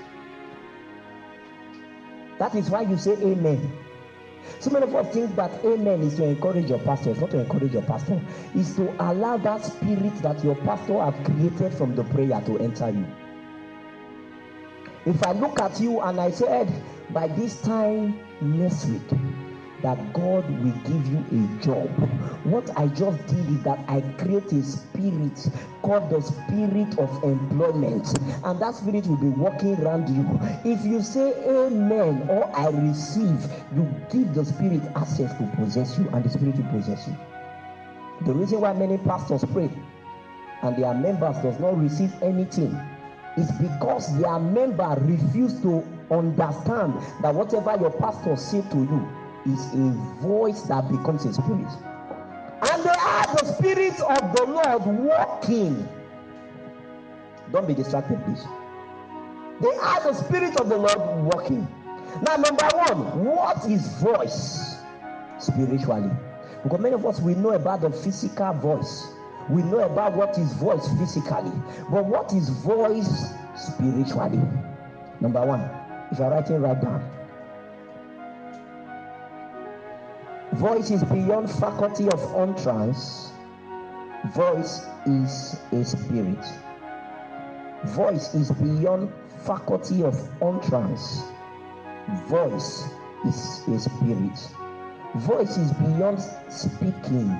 That 2.39 2.53
is 2.55 2.69
why 2.69 2.81
you 2.81 2.97
say 2.97 3.13
amen. 3.13 3.71
So 4.59 4.69
many 4.69 4.85
of 4.85 4.95
us 4.95 5.13
think 5.13 5.35
that 5.35 5.51
amen 5.63 6.01
is 6.01 6.15
to 6.15 6.25
encourage 6.25 6.69
your 6.69 6.79
pastor. 6.79 7.11
It's 7.11 7.19
not 7.19 7.31
to 7.31 7.39
encourage 7.39 7.73
your 7.73 7.81
pastor. 7.83 8.21
It's 8.53 8.75
to 8.75 8.93
allow 8.99 9.37
that 9.37 9.63
spirit 9.63 10.15
that 10.21 10.43
your 10.43 10.55
pastor 10.55 10.99
have 11.01 11.15
created 11.23 11.73
from 11.73 11.95
the 11.95 12.03
prayer 12.03 12.41
to 12.45 12.59
enter 12.59 12.89
you. 12.89 13.05
If 15.05 15.23
I 15.23 15.31
look 15.33 15.59
at 15.61 15.79
you 15.79 16.01
and 16.01 16.19
I 16.19 16.31
said, 16.31 16.71
by 17.11 17.27
this 17.27 17.61
time 17.61 18.19
next 18.41 18.85
week, 18.85 19.01
that 19.81 20.13
God 20.13 20.49
will 20.63 20.73
give 20.83 21.07
you 21.07 21.23
a 21.31 21.63
job. 21.63 21.89
What 22.45 22.69
I 22.77 22.87
just 22.87 23.25
did 23.27 23.49
is 23.49 23.63
that 23.63 23.79
I 23.87 24.01
create 24.17 24.51
a 24.51 24.63
spirit 24.63 25.49
called 25.81 26.09
the 26.09 26.21
spirit 26.21 26.97
of 26.97 27.23
employment, 27.23 28.07
and 28.43 28.59
that 28.59 28.75
spirit 28.75 29.05
will 29.07 29.17
be 29.17 29.29
working 29.29 29.75
around 29.81 30.09
you. 30.09 30.25
If 30.63 30.83
you 30.85 31.01
say 31.01 31.33
amen 31.47 32.27
or 32.29 32.55
I 32.55 32.69
receive, 32.69 33.45
you 33.75 33.87
give 34.11 34.33
the 34.33 34.45
spirit 34.45 34.81
access 34.95 35.31
to 35.37 35.51
possess 35.57 35.97
you, 35.97 36.07
and 36.09 36.23
the 36.23 36.29
spirit 36.29 36.55
will 36.55 36.71
possess 36.71 37.07
you. 37.07 37.17
The 38.25 38.33
reason 38.33 38.61
why 38.61 38.73
many 38.73 38.97
pastors 38.97 39.43
pray 39.51 39.69
and 40.61 40.75
their 40.77 40.93
members 40.93 41.37
does 41.43 41.59
not 41.59 41.79
receive 41.79 42.11
anything 42.23 42.75
is 43.37 43.51
because 43.53 44.17
their 44.19 44.39
member 44.39 44.95
refuse 45.01 45.59
to 45.61 45.85
understand 46.09 46.93
that 47.21 47.35
whatever 47.35 47.75
your 47.79 47.91
pastor 47.91 48.37
say 48.37 48.61
to 48.71 48.77
you 48.77 49.24
is 49.45 49.65
a 49.73 49.91
voice 50.21 50.61
that 50.63 50.89
becomes 50.89 51.25
a 51.25 51.33
spirit. 51.33 51.71
And 52.71 52.83
they 52.83 52.89
are 52.89 53.35
the 53.35 53.53
spirits 53.53 54.01
of 54.01 54.35
the 54.35 54.43
Lord 54.45 54.85
walking. 54.85 55.87
Don't 57.51 57.67
be 57.67 57.73
distracted, 57.73 58.23
please. 58.25 58.43
They 59.61 59.77
are 59.77 60.03
the 60.03 60.13
spirit 60.13 60.59
of 60.59 60.69
the 60.69 60.77
Lord 60.77 60.97
walking. 61.25 61.67
Now, 62.21 62.35
number 62.37 62.67
one, 62.73 63.25
what 63.25 63.65
is 63.69 63.87
voice 63.99 64.77
spiritually? 65.39 66.09
Because 66.63 66.79
many 66.79 66.95
of 66.95 67.05
us 67.05 67.19
we 67.19 67.35
know 67.35 67.51
about 67.51 67.81
the 67.81 67.91
physical 67.91 68.53
voice. 68.53 69.07
We 69.49 69.61
know 69.61 69.79
about 69.79 70.13
what 70.13 70.37
is 70.37 70.51
voice 70.53 70.87
physically. 70.97 71.51
But 71.91 72.05
what 72.05 72.33
is 72.33 72.49
voice 72.49 73.27
spiritually? 73.55 74.41
Number 75.21 75.45
one, 75.45 75.61
if 76.11 76.17
you're 76.19 76.29
writing, 76.29 76.61
right 76.61 76.81
down. 76.81 77.14
Voice 80.55 80.89
is 80.89 81.03
beyond 81.03 81.51
faculty 81.51 82.07
of 82.07 82.21
utterance. 82.33 83.33
Voice 84.33 84.85
is 85.05 85.57
a 85.73 85.83
spirit. 85.83 86.45
Voice 87.87 88.33
is 88.33 88.51
beyond 88.51 89.11
faculty 89.45 90.01
of 90.01 90.15
utterance. 90.41 91.23
Voice 92.27 92.85
is 93.25 93.63
a 93.67 93.79
spirit. 93.79 94.39
Voice 95.15 95.57
is 95.57 95.73
beyond 95.73 96.21
speaking. 96.49 97.37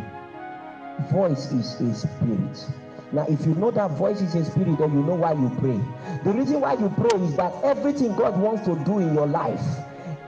Voice 1.10 1.54
is 1.54 1.80
a 1.80 1.96
spirit. 1.96 2.66
Now, 3.14 3.26
if 3.30 3.46
you 3.46 3.56
know 3.56 3.72
that 3.72 3.92
voice 3.92 4.20
is 4.20 4.36
a 4.36 4.44
spirit, 4.44 4.78
then 4.78 4.92
you 4.92 5.04
know 5.04 5.16
why 5.16 5.32
you 5.32 5.50
pray. 5.60 5.80
The 6.26 6.38
reason 6.38 6.60
why 6.60 6.74
you 6.74 6.90
pray 6.90 7.18
is 7.22 7.38
that 7.38 7.54
everything 7.64 8.14
God 8.18 8.38
wants 8.38 8.66
to 8.66 8.76
do 8.84 9.00
in 9.00 9.14
your 9.14 9.26
life 9.28 9.62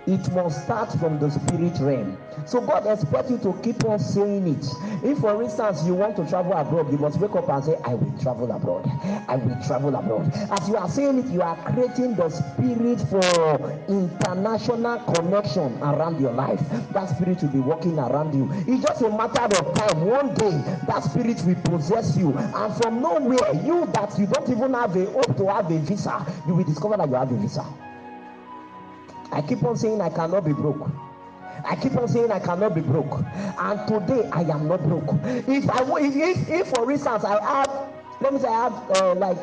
it 0.07 0.31
must 0.31 0.63
start 0.63 0.91
from 0.99 1.19
the 1.19 1.29
spirit 1.29 1.77
realm. 1.79 2.17
So 2.45 2.61
God 2.61 2.87
expects 2.87 3.29
you 3.29 3.37
to 3.39 3.59
keep 3.61 3.83
on 3.83 3.99
saying 3.99 4.47
it. 4.47 4.65
If, 5.03 5.19
for 5.19 5.43
instance, 5.43 5.83
you 5.85 5.95
want 5.95 6.15
to 6.15 6.27
travel 6.27 6.53
abroad, 6.53 6.89
you 6.91 6.97
must 6.97 7.19
wake 7.19 7.35
up 7.35 7.49
and 7.49 7.63
say, 7.63 7.75
I 7.83 7.93
will 7.93 8.17
travel 8.19 8.49
abroad. 8.51 8.89
I 9.27 9.35
will 9.35 9.57
travel 9.65 9.93
abroad. 9.95 10.31
As 10.33 10.69
you 10.69 10.77
are 10.77 10.89
saying 10.89 11.19
it, 11.19 11.25
you 11.27 11.41
are 11.41 11.57
creating 11.73 12.15
the 12.15 12.29
spirit 12.29 13.01
for 13.09 13.71
international 13.89 14.99
connection 15.13 15.77
around 15.83 16.21
your 16.21 16.31
life. 16.31 16.61
That 16.93 17.07
spirit 17.07 17.41
will 17.41 17.49
be 17.49 17.59
walking 17.59 17.99
around 17.99 18.33
you. 18.33 18.49
It's 18.65 18.85
just 18.85 19.01
a 19.01 19.09
matter 19.09 19.43
of 19.43 19.75
time. 19.75 20.05
One 20.05 20.33
day, 20.35 20.51
that 20.87 21.03
spirit 21.03 21.43
will 21.45 21.61
possess 21.77 22.15
you. 22.15 22.31
And 22.37 22.73
from 22.75 23.01
nowhere, 23.01 23.53
you 23.65 23.85
that 23.93 24.17
you 24.17 24.27
don't 24.27 24.49
even 24.49 24.73
have 24.73 24.95
a 24.95 25.05
hope 25.05 25.35
to 25.35 25.51
have 25.51 25.69
a 25.69 25.79
visa, 25.79 26.25
you 26.47 26.55
will 26.55 26.63
discover 26.63 26.95
that 26.95 27.09
you 27.09 27.15
have 27.15 27.31
a 27.31 27.35
visa. 27.35 27.65
I 29.37 29.41
keep 29.43 29.63
on 29.63 29.77
saying 29.77 30.01
I 30.01 30.09
cannot 30.09 30.45
be 30.45 30.51
broke. 30.51 30.89
I 31.63 31.75
keep 31.75 31.95
on 31.95 32.07
saying 32.07 32.31
I 32.31 32.39
cannot 32.39 32.73
be 32.73 32.81
broke. 32.81 33.23
And 33.59 33.87
today 33.87 34.27
I 34.33 34.41
am 34.41 34.67
not 34.67 34.81
broke. 34.81 35.13
If 35.23 35.69
I 35.69 35.83
if, 35.99 36.15
if, 36.15 36.49
if 36.49 36.67
for 36.69 36.91
instance 36.91 37.23
I 37.23 37.39
have 37.39 37.93
let 38.19 38.33
me 38.33 38.39
say 38.39 38.47
I 38.47 38.63
have 38.63 38.91
uh, 38.97 39.13
like 39.13 39.37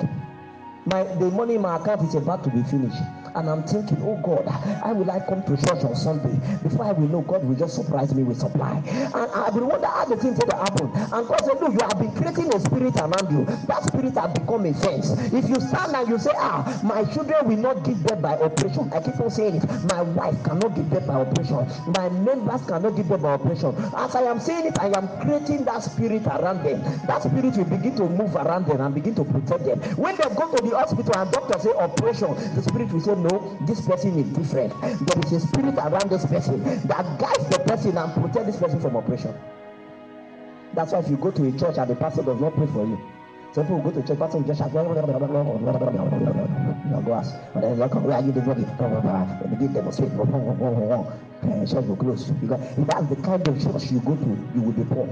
my 0.87 1.05
the 1.05 1.31
money 1.31 1.55
in 1.55 1.61
my 1.61 1.77
account 1.77 2.03
is 2.03 2.17
about 2.17 2.43
to 2.43 2.51
be 2.51 2.65
finished 2.65 2.99
and 3.35 3.49
I'm 3.49 3.63
thinking, 3.65 3.99
oh 4.03 4.17
God, 4.17 4.47
I 4.85 4.93
will 4.93 5.11
I 5.11 5.21
come 5.21 5.43
to 5.45 5.57
church 5.57 5.85
on 5.85 5.95
Sunday. 5.97 6.35
Before 6.63 6.85
I 6.87 6.93
will 6.93 7.09
know, 7.09 7.23
God 7.23 7.45
will 7.45 7.57
just 7.57 7.75
surprise 7.75 8.15
me 8.15 8.23
with 8.23 8.39
supply. 8.39 8.79
And 8.87 9.15
I 9.31 9.51
will 9.51 9.67
wonder 9.69 9.87
how 9.87 10.05
the 10.05 10.17
things 10.17 10.39
will 10.39 10.57
happen. 10.57 10.87
And 10.95 11.27
God 11.29 11.41
said, 11.45 11.61
look, 11.61 11.73
you 11.75 11.83
have 11.83 11.99
been 11.99 12.13
creating 12.15 12.55
a 12.55 12.61
spirit 12.61 12.97
around 12.97 13.31
you. 13.31 13.45
That 13.67 13.83
spirit 13.85 14.15
has 14.15 14.33
become 14.39 14.67
a 14.67 14.75
fence. 14.75 15.11
If 15.33 15.49
you 15.49 15.61
stand 15.61 15.95
and 15.97 16.09
you 16.09 16.19
say, 16.19 16.33
ah, 16.37 16.63
my 16.85 17.05
children 17.13 17.47
will 17.49 17.57
not 17.59 17.85
give 17.85 18.03
birth 18.05 18.23
by 18.23 18.37
operation. 18.39 18.93
I 18.93 19.01
keep 19.03 19.19
on 19.21 19.31
saying 19.31 19.57
it. 19.57 19.65
My 19.91 20.03
wife 20.03 20.39
cannot 20.45 20.75
give 20.75 20.91
birth 20.91 21.07
by 21.07 21.15
operation. 21.27 21.67
My 21.93 22.09
members 22.11 22.63
cannot 22.67 22.97
give 22.97 23.09
birth 23.09 23.23
by 23.23 23.33
operation. 23.35 23.75
As 23.97 24.15
I 24.15 24.23
am 24.23 24.39
saying 24.41 24.67
it, 24.67 24.79
I 24.79 24.95
am 24.97 25.09
creating 25.21 25.65
that 25.65 25.83
spirit 25.83 26.27
around 26.27 26.63
them. 26.63 26.83
That 27.07 27.23
spirit 27.23 27.57
will 27.57 27.65
begin 27.67 27.97
to 27.97 28.09
move 28.09 28.35
around 28.37 28.67
them 28.67 28.81
and 28.81 28.95
begin 28.95 29.15
to 29.17 29.25
protect 29.25 29.65
them. 29.65 29.81
When 29.99 30.17
they 30.17 30.29
go 30.35 30.51
to 30.55 30.63
the 30.63 30.77
hospital 30.77 31.13
and 31.17 31.31
doctor 31.33 31.59
say 31.59 31.73
operation, 31.73 32.35
the 32.55 32.63
spirit 32.63 32.93
will 32.93 33.01
say, 33.01 33.15
no, 33.25 33.57
this 33.63 33.81
person 33.81 34.19
is 34.19 34.29
different. 34.37 34.79
There 34.81 35.19
is 35.25 35.33
a 35.33 35.41
spirit 35.41 35.77
around 35.79 36.11
this 36.11 36.27
person 36.27 36.63
that 36.87 37.19
guides 37.19 37.49
the 37.49 37.59
person 37.61 37.97
and 37.97 38.13
protect 38.13 38.47
this 38.47 38.57
person 38.57 38.81
from 38.81 38.97
oppression. 38.97 39.35
That's 40.75 40.93
why 40.93 40.99
if 40.99 41.09
you 41.09 41.17
go 41.17 41.31
to 41.31 41.49
a 41.49 41.53
church 41.53 41.79
and 41.79 41.89
the 41.89 41.97
pastor 41.97 42.23
does 42.23 42.39
not 42.39 42.55
pray 42.55 42.67
for 42.67 42.85
you, 42.87 43.01
some 43.53 43.65
people 43.65 43.81
go 43.81 43.93
to 43.93 44.07
church, 44.07 44.19
pastor 44.19 44.39
will 44.39 44.47
just 44.47 44.59
shout, 44.61 44.73
go 44.73 44.81
ask, 47.15 47.35
where 47.95 48.17
are 48.17 48.23
you 48.23 48.33
this 48.33 48.45
morning? 48.45 48.67
They 49.41 49.49
begin 49.49 49.73
demonstrate, 49.73 50.11
church 50.11 51.87
will 51.87 51.97
close. 51.97 52.31
Because 52.31 52.61
if 52.77 52.87
that's 52.87 53.07
the 53.07 53.17
kind 53.17 53.49
of 53.49 53.63
church 53.63 53.91
you 53.91 54.01
go 54.01 54.17
to, 54.17 54.39
you 54.55 54.61
will 54.61 54.73
be 54.73 54.85
poor. 54.85 55.09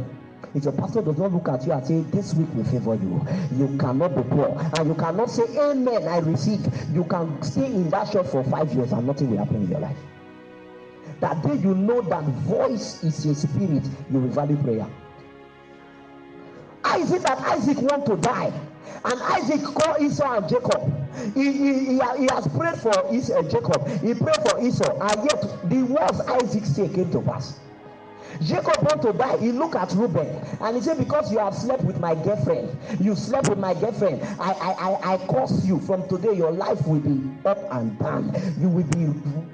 If 0.55 0.65
your 0.65 0.73
pastor 0.73 1.03
does 1.03 1.17
not 1.19 1.33
look 1.33 1.49
at 1.49 1.65
you 1.67 1.73
and 1.73 1.87
say, 1.87 2.01
This 2.11 2.35
week 2.35 2.49
will 2.55 2.65
favor 2.65 2.95
you, 2.95 3.27
you 3.57 3.79
cannot 3.79 4.15
be 4.17 4.23
poor. 4.23 4.57
And 4.79 4.89
you 4.89 4.95
cannot 4.95 5.31
say, 5.31 5.45
Amen, 5.59 6.07
I 6.09 6.19
receive. 6.19 6.61
You 6.93 7.05
can 7.05 7.43
stay 7.43 7.67
in 7.67 7.89
that 7.91 8.13
church 8.13 8.27
for 8.27 8.45
five 8.45 8.73
years 8.75 8.93
and 8.93 9.07
nothing 9.07 9.31
will 9.31 9.39
happen 9.39 9.63
in 9.63 9.71
your 9.71 9.81
life. 9.81 9.97
That 11.21 11.43
day 11.43 11.55
you 11.55 11.75
know 11.75 12.01
that 12.03 12.25
voice 12.25 13.03
is 13.05 13.25
a 13.27 13.35
spirit, 13.35 13.85
you 14.11 14.19
will 14.19 14.29
value 14.29 14.57
prayer. 14.57 14.89
How 16.85 16.99
is 17.01 17.13
it 17.13 17.23
that 17.23 17.39
Isaac 17.39 17.81
want 17.81 18.07
to 18.07 18.17
die? 18.17 18.53
And 19.05 19.23
Isaac 19.23 19.63
called 19.63 20.03
Esau 20.03 20.37
and 20.37 20.49
Jacob. 20.49 21.03
He, 21.35 21.53
he, 21.53 21.75
he, 21.75 21.93
he 21.95 22.29
has 22.31 22.49
prayed 22.49 22.77
for 22.77 23.15
Esau, 23.15 23.43
Jacob. 23.43 23.87
He 24.01 24.15
prayed 24.15 24.49
for 24.49 24.61
Esau. 24.61 24.99
And 25.01 25.31
yet 25.31 25.71
the 25.71 25.83
words 25.85 26.21
Isaac 26.21 26.65
said 26.65 26.95
came 26.95 27.11
to 27.13 27.21
pass. 27.21 27.59
Jacob 28.41 28.83
want 28.83 29.03
to 29.03 29.13
die. 29.13 29.37
He 29.39 29.53
look 29.53 29.75
at 29.75 29.93
Reuben 29.93 30.27
and 30.61 30.77
he 30.77 30.83
said, 30.83 30.99
Because 30.99 31.31
you 31.33 31.39
have 31.39 31.55
slept 31.55 31.83
with 31.85 32.01
my 32.01 32.15
girlfriend, 32.15 32.77
you 33.01 33.15
slept 33.15 33.49
with 33.49 33.59
my 33.59 33.75
girlfriend. 33.75 34.23
I 34.41 34.53
I 34.53 34.73
I, 34.73 35.15
I 35.15 35.27
curse 35.27 35.65
you. 35.65 35.81
From 35.81 36.09
today, 36.09 36.33
your 36.33 36.53
life 36.53 36.87
will 36.87 37.01
be 37.01 37.31
up 37.45 37.59
and 37.73 37.99
down. 37.99 38.35
You 38.59 38.69
will 38.69 38.85
be 38.85 39.07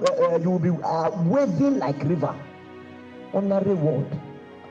uh, 0.05 0.37
you 0.37 0.49
will 0.51 0.59
be 0.59 0.69
uh, 0.83 1.11
waving 1.23 1.79
like 1.79 2.01
river. 2.03 2.35
Honorary 3.33 3.75
word, 3.75 4.07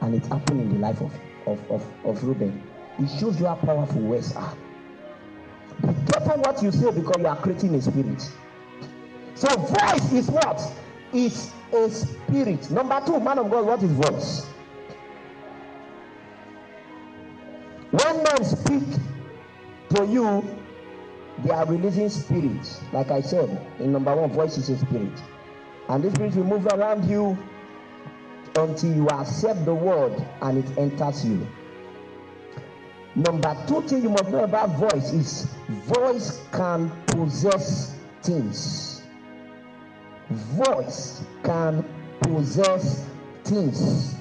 and 0.00 0.14
it 0.14 0.26
happened 0.26 0.60
in 0.60 0.72
the 0.74 0.78
life 0.78 1.00
of 1.00 1.12
of 1.46 1.70
of, 1.70 1.86
of 2.04 2.24
Reuben. 2.24 2.62
It 2.98 3.08
shows 3.18 3.38
you 3.38 3.46
how 3.46 3.54
powerful 3.56 4.00
words 4.00 4.34
are. 4.34 4.56
Be 5.80 5.94
careful 6.10 6.40
what 6.42 6.62
you 6.62 6.72
say 6.72 6.90
because 6.90 7.16
you 7.18 7.26
are 7.26 7.36
creating 7.36 7.74
a 7.76 7.80
spirit. 7.82 8.28
So 9.34 9.48
voice 9.56 10.12
is 10.12 10.28
what? 10.28 10.60
Is 11.12 11.52
a 11.72 11.90
spirit. 11.90 12.70
Number 12.70 13.02
two, 13.04 13.20
man 13.20 13.38
of 13.38 13.50
God, 13.50 13.66
what 13.66 13.82
is 13.82 13.90
voice? 13.92 14.46
When 17.90 18.22
men 18.22 18.44
speak 18.44 18.84
to 19.94 20.06
you, 20.06 20.58
they 21.44 21.50
are 21.50 21.66
releasing 21.66 22.08
spirits. 22.10 22.80
Like 22.92 23.10
I 23.10 23.20
said, 23.20 23.48
in 23.78 23.92
number 23.92 24.14
one, 24.14 24.30
voice 24.30 24.58
is 24.58 24.68
a 24.68 24.78
spirit. 24.78 25.12
And 25.88 26.04
this 26.04 26.12
spirit 26.14 26.34
will 26.34 26.44
move 26.44 26.66
around 26.66 27.08
you 27.08 27.38
until 28.56 28.94
you 28.94 29.08
accept 29.08 29.64
the 29.64 29.74
word 29.74 30.12
and 30.42 30.58
it 30.58 30.78
enters 30.78 31.24
you. 31.24 31.46
Number 33.14 33.56
two 33.66 33.82
thing 33.82 34.02
you 34.02 34.10
must 34.10 34.28
know 34.28 34.44
about 34.44 34.70
voice 34.70 35.12
is 35.12 35.46
voice 35.86 36.40
can 36.52 36.90
possess 37.06 37.96
things. 38.22 38.97
Voice 40.30 41.22
can 41.42 41.84
possess 42.20 43.06
things. 43.44 44.14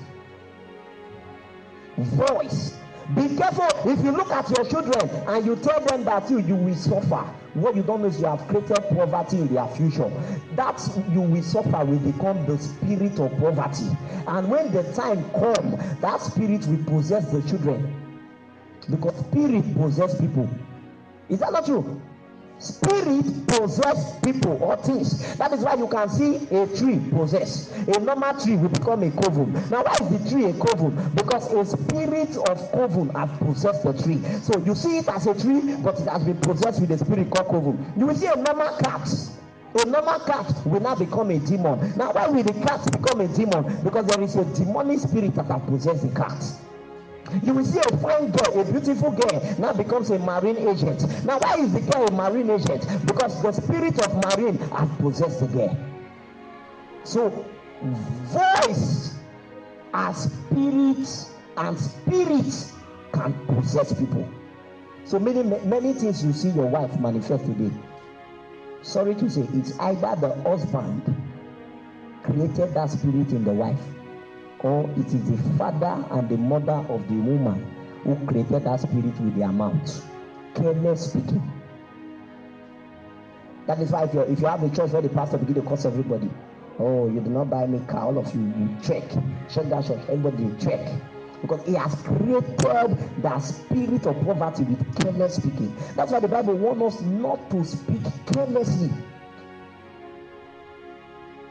Voice. 1.97 2.77
Be 3.15 3.35
careful 3.37 3.69
if 3.89 4.03
you 4.03 4.11
look 4.11 4.31
at 4.31 4.49
your 4.49 4.65
children 4.65 5.09
and 5.27 5.45
you 5.45 5.55
tell 5.55 5.79
them 5.85 6.03
that 6.03 6.29
you 6.29 6.39
you 6.39 6.55
will 6.55 6.75
suffer. 6.75 7.25
What 7.53 7.75
you 7.75 7.83
don't 7.83 8.01
know 8.01 8.07
is 8.07 8.19
you 8.19 8.25
have 8.25 8.47
created 8.47 8.83
poverty 8.89 9.37
in 9.37 9.53
their 9.53 9.67
future. 9.69 10.11
That 10.55 10.79
you 11.11 11.21
will 11.21 11.41
suffer 11.41 11.85
will 11.85 11.99
become 11.99 12.45
the 12.45 12.57
spirit 12.57 13.19
of 13.19 13.31
poverty. 13.39 13.87
And 14.27 14.49
when 14.49 14.71
the 14.73 14.83
time 14.93 15.23
come, 15.31 15.77
that 16.01 16.21
spirit 16.21 16.67
will 16.67 16.83
possess 16.83 17.31
the 17.31 17.41
children. 17.43 17.93
Because 18.89 19.17
spirit 19.27 19.73
possess 19.75 20.19
people. 20.19 20.49
Is 21.29 21.39
that 21.39 21.51
not 21.51 21.65
true? 21.65 22.01
Spirit 22.59 23.47
possess 23.47 24.19
people 24.21 24.57
or 24.63 24.75
things. 24.77 25.37
That 25.37 25.53
is 25.53 25.61
why 25.61 25.75
you 25.75 25.87
can 25.87 26.09
see 26.09 26.37
a 26.49 26.65
tree 26.75 26.99
possess. 27.11 27.71
A 27.87 27.99
normal 27.99 28.33
tree 28.41 28.55
will 28.55 28.69
become 28.69 29.03
a 29.03 29.11
coven. 29.11 29.53
Now, 29.69 29.83
why 29.83 29.95
is 30.01 30.09
the 30.09 30.29
tree 30.29 30.45
a 30.45 30.53
coven? 30.53 31.11
Because 31.13 31.53
a 31.53 31.63
spirit 31.65 32.35
of 32.49 32.71
coven 32.71 33.09
has 33.09 33.29
possessed 33.37 33.83
the 33.83 33.93
tree. 33.93 34.21
So 34.41 34.59
you 34.65 34.73
see 34.73 34.97
it 34.97 35.07
as 35.07 35.27
a 35.27 35.39
tree, 35.39 35.75
but 35.83 35.99
it 35.99 36.07
has 36.07 36.23
been 36.23 36.37
possessed 36.37 36.81
with 36.81 36.91
a 36.91 36.97
spirit 36.97 37.29
called 37.29 37.47
coven. 37.47 37.93
You 37.95 38.07
will 38.07 38.15
see 38.15 38.27
a 38.27 38.35
normal 38.35 38.75
cat. 38.77 39.07
A 39.75 39.85
normal 39.85 40.19
cat 40.21 40.51
will 40.65 40.79
now 40.79 40.95
become 40.95 41.29
a 41.29 41.37
demon. 41.37 41.93
Now, 41.95 42.11
why 42.11 42.27
will 42.27 42.41
the 42.41 42.53
cat 42.53 42.83
become 42.91 43.21
a 43.21 43.27
demon? 43.27 43.83
Because 43.83 44.07
there 44.07 44.21
is 44.21 44.35
a 44.35 44.45
demonic 44.55 44.99
spirit 44.99 45.35
that 45.35 45.45
has 45.45 45.61
possessed 45.69 46.01
the 46.01 46.15
cat. 46.19 46.43
You 47.43 47.53
will 47.53 47.65
see 47.65 47.79
a 47.79 47.97
fine 47.97 48.31
girl, 48.31 48.61
a 48.61 48.71
beautiful 48.71 49.11
girl, 49.11 49.55
now 49.59 49.73
becomes 49.73 50.09
a 50.11 50.19
marine 50.19 50.57
agent. 50.57 51.01
Now, 51.25 51.39
why 51.39 51.57
is 51.59 51.73
the 51.73 51.81
girl 51.81 52.07
a 52.07 52.11
marine 52.11 52.49
agent? 52.49 52.87
Because 53.05 53.41
the 53.41 53.51
spirit 53.51 53.99
of 54.05 54.37
marine 54.37 54.57
has 54.57 54.89
possessed 54.97 55.39
the 55.41 55.47
girl. 55.47 55.77
So, 57.03 57.45
voice 57.81 59.15
as 59.93 60.23
spirits 60.23 61.31
and 61.57 61.77
spirits 61.77 62.73
can 63.11 63.33
possess 63.47 63.93
people. 63.93 64.27
So 65.05 65.19
many 65.19 65.43
many 65.43 65.93
things 65.93 66.23
you 66.23 66.33
see 66.33 66.49
your 66.49 66.67
wife 66.67 66.97
manifest 66.99 67.45
today. 67.45 67.73
Sorry 68.81 69.15
to 69.15 69.29
say, 69.29 69.47
it's 69.53 69.77
either 69.79 70.15
the 70.19 70.35
husband 70.43 71.15
created 72.23 72.73
that 72.73 72.89
spirit 72.89 73.31
in 73.31 73.43
the 73.43 73.51
wife 73.51 73.79
or 74.67 74.89
it 74.97 75.07
is 75.13 75.23
the 75.31 75.37
father 75.57 76.05
and 76.11 76.27
the 76.27 76.37
mother 76.37 76.85
of 76.89 77.07
the 77.07 77.13
woman 77.13 77.65
who 78.03 78.15
created 78.25 78.65
that 78.65 78.79
spirit 78.81 79.17
with 79.21 79.35
their 79.37 79.51
mouth. 79.51 80.05
Careless 80.55 81.11
speaking. 81.11 81.41
That 83.65 83.79
is 83.79 83.91
why 83.91 84.03
if 84.03 84.13
you 84.13 84.21
if 84.21 84.39
you 84.39 84.45
have 84.45 84.63
a 84.63 84.69
church 84.69 84.91
where 84.91 85.01
the 85.01 85.09
pastor 85.09 85.37
begin 85.37 85.55
to 85.55 85.61
curse 85.61 85.85
everybody, 85.85 86.29
oh, 86.79 87.09
you 87.09 87.21
do 87.21 87.29
not 87.29 87.49
buy 87.49 87.65
me 87.65 87.79
car, 87.87 88.07
all 88.07 88.17
of 88.17 88.33
you, 88.35 88.41
you 88.41 88.77
trek. 88.83 89.03
Check 89.49 89.69
that 89.69 89.85
church, 89.85 90.01
everybody 90.09 90.53
check. 90.59 90.91
Because 91.41 91.65
he 91.65 91.75
has 91.75 91.93
created 92.01 92.97
that 93.21 93.39
spirit 93.39 94.05
of 94.05 94.19
poverty 94.25 94.63
with 94.63 94.99
careless 94.99 95.35
speaking. 95.35 95.73
That's 95.95 96.11
why 96.11 96.19
the 96.19 96.27
Bible 96.27 96.55
wants 96.55 96.97
us 96.97 97.01
not 97.03 97.49
to 97.51 97.63
speak 97.63 98.01
carelessly. 98.25 98.89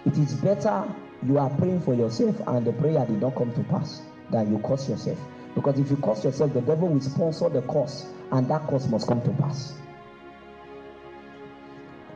It 0.04 0.18
is 0.18 0.34
better 0.34 0.84
you 1.24 1.38
are 1.38 1.50
praying 1.50 1.80
for 1.80 1.94
yourself 1.94 2.40
and 2.46 2.66
the 2.66 2.72
prayer 2.72 3.04
did 3.06 3.20
not 3.20 3.34
come 3.34 3.52
to 3.54 3.62
pass, 3.64 4.02
then 4.30 4.50
you 4.50 4.58
curse 4.66 4.88
yourself. 4.88 5.18
Because 5.54 5.78
if 5.78 5.90
you 5.90 5.96
curse 5.96 6.24
yourself, 6.24 6.52
the 6.52 6.60
devil 6.60 6.88
will 6.88 7.00
sponsor 7.00 7.48
the 7.48 7.62
curse, 7.62 8.06
and 8.32 8.48
that 8.48 8.66
curse 8.68 8.86
must 8.88 9.08
come 9.08 9.22
to 9.22 9.30
pass. 9.42 9.72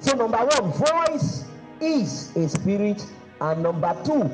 So, 0.00 0.14
number 0.14 0.38
one, 0.38 0.72
voice 0.72 1.44
is 1.80 2.36
a 2.36 2.48
spirit, 2.48 3.04
and 3.40 3.62
number 3.62 3.96
two, 4.04 4.30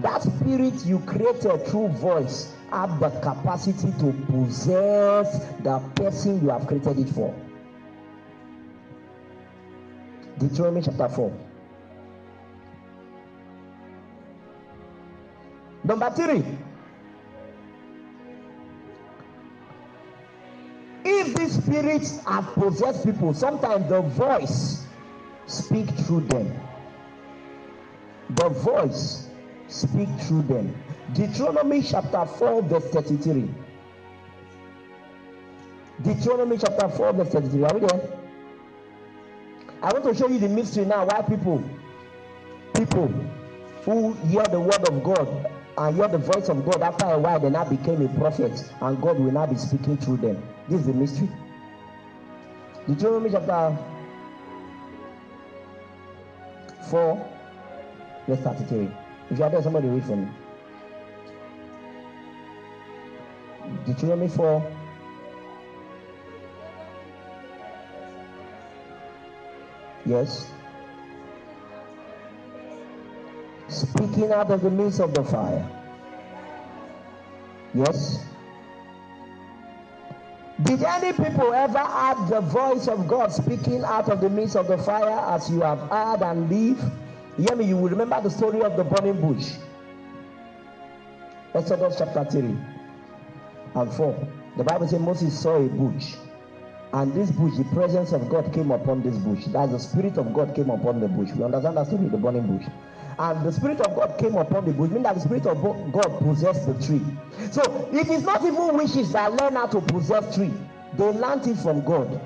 that 0.00 0.22
spirit 0.22 0.84
you 0.84 0.98
created 1.00 1.66
through 1.66 1.88
voice 1.88 2.52
have 2.72 2.98
the 3.00 3.10
capacity 3.20 3.92
to 4.00 4.12
possess 4.26 5.44
the 5.62 5.78
person 5.94 6.42
you 6.42 6.50
have 6.50 6.66
created 6.66 6.98
it 6.98 7.08
for. 7.08 7.34
Deuteronomy 10.38 10.82
chapter 10.82 11.08
4. 11.08 11.49
Number 15.90 16.08
three, 16.10 16.44
if 21.04 21.34
these 21.34 21.54
spirits 21.60 22.24
have 22.26 22.46
possessed 22.54 23.04
people, 23.04 23.34
sometimes 23.34 23.88
the 23.88 24.00
voice 24.00 24.86
speak 25.48 25.88
through 26.06 26.20
them. 26.28 26.56
The 28.36 28.50
voice 28.50 29.26
speak 29.66 30.08
through 30.20 30.42
them. 30.42 30.72
Deuteronomy 31.12 31.82
chapter 31.82 32.24
4, 32.24 32.62
verse 32.62 32.84
33. 32.90 33.50
Deuteronomy 36.04 36.56
chapter 36.56 36.88
4, 36.88 37.12
verse 37.14 37.28
33. 37.30 37.64
Are 37.64 37.74
we 37.74 37.80
there? 37.80 38.18
I 39.82 39.92
want 39.92 40.04
to 40.04 40.14
show 40.14 40.28
you 40.28 40.38
the 40.38 40.50
mystery 40.50 40.84
now 40.84 41.04
why 41.04 41.22
people, 41.22 41.60
people 42.76 43.08
who 43.84 44.12
hear 44.28 44.44
the 44.44 44.60
word 44.60 44.88
of 44.88 45.02
God 45.02 45.49
and 45.78 45.96
hear 45.96 46.08
the 46.08 46.18
voice 46.18 46.48
of 46.48 46.64
God 46.64 46.82
after 46.82 47.06
a 47.06 47.18
while, 47.18 47.40
they 47.40 47.50
now 47.50 47.64
became 47.64 48.04
a 48.04 48.18
prophet, 48.18 48.52
and 48.80 49.00
God 49.00 49.18
will 49.18 49.32
now 49.32 49.46
be 49.46 49.56
speaking 49.56 49.96
through 49.96 50.18
them. 50.18 50.42
This 50.68 50.80
is 50.80 50.86
the 50.86 50.92
mystery. 50.92 51.28
Deuteronomy 52.86 53.30
chapter 53.30 53.76
4, 56.90 57.30
verse 58.26 58.40
33. 58.40 58.90
If 59.30 59.38
you 59.38 59.44
are 59.44 59.50
there, 59.50 59.62
somebody 59.62 59.88
read 59.88 60.04
for 60.04 60.16
me. 60.16 60.28
Deuteronomy 63.86 64.28
4. 64.28 64.76
Yes. 70.06 70.50
Speaking 73.70 74.32
out 74.32 74.50
of 74.50 74.62
the 74.62 74.70
midst 74.70 75.00
of 75.00 75.14
the 75.14 75.24
fire. 75.24 75.68
Yes. 77.74 78.24
Did 80.62 80.82
any 80.82 81.12
people 81.12 81.54
ever 81.54 81.78
have 81.78 82.28
the 82.28 82.40
voice 82.40 82.86
of 82.88 83.08
God 83.08 83.32
speaking 83.32 83.82
out 83.84 84.10
of 84.10 84.20
the 84.20 84.28
midst 84.28 84.56
of 84.56 84.66
the 84.66 84.76
fire 84.76 85.34
as 85.34 85.50
you 85.50 85.60
have 85.62 85.78
heard 85.88 86.22
and 86.22 86.50
live? 86.50 86.92
Hear 87.36 87.56
me, 87.56 87.64
you 87.64 87.76
will 87.76 87.88
remember 87.88 88.20
the 88.20 88.30
story 88.30 88.60
of 88.60 88.76
the 88.76 88.84
burning 88.84 89.20
bush. 89.20 89.52
Exodus 91.54 91.96
chapter 91.98 92.24
3 92.24 92.56
and 93.74 93.92
4. 93.92 94.28
The 94.58 94.64
Bible 94.64 94.88
says 94.88 95.00
Moses 95.00 95.38
saw 95.38 95.56
a 95.56 95.68
bush, 95.68 96.16
and 96.92 97.14
this 97.14 97.30
bush, 97.30 97.56
the 97.56 97.64
presence 97.72 98.12
of 98.12 98.28
God 98.28 98.52
came 98.52 98.70
upon 98.70 99.02
this 99.02 99.16
bush. 99.16 99.46
That 99.46 99.70
the 99.70 99.78
Spirit 99.78 100.18
of 100.18 100.34
God 100.34 100.54
came 100.54 100.68
upon 100.70 101.00
the 101.00 101.08
bush. 101.08 101.30
We 101.32 101.44
understand 101.44 101.76
that 101.78 101.86
story, 101.86 102.08
the 102.08 102.18
burning 102.18 102.58
bush 102.58 102.66
and 103.20 103.44
the 103.44 103.52
spirit 103.52 103.80
of 103.82 103.94
God 103.94 104.18
came 104.18 104.34
upon 104.34 104.64
the 104.64 104.72
bush, 104.72 104.88
meaning 104.88 105.02
that 105.02 105.14
the 105.14 105.20
spirit 105.20 105.44
of 105.44 105.60
God 105.92 106.18
possessed 106.20 106.66
the 106.66 106.86
tree. 106.86 107.02
So 107.50 107.88
it 107.92 108.08
is 108.08 108.22
not 108.22 108.42
even 108.42 108.74
wishes 108.74 109.12
that 109.12 109.34
learn 109.34 109.56
how 109.56 109.66
to 109.66 109.80
possess 109.82 110.34
tree; 110.34 110.50
they 110.94 111.04
learned 111.04 111.46
it 111.46 111.56
from 111.58 111.84
God. 111.84 112.18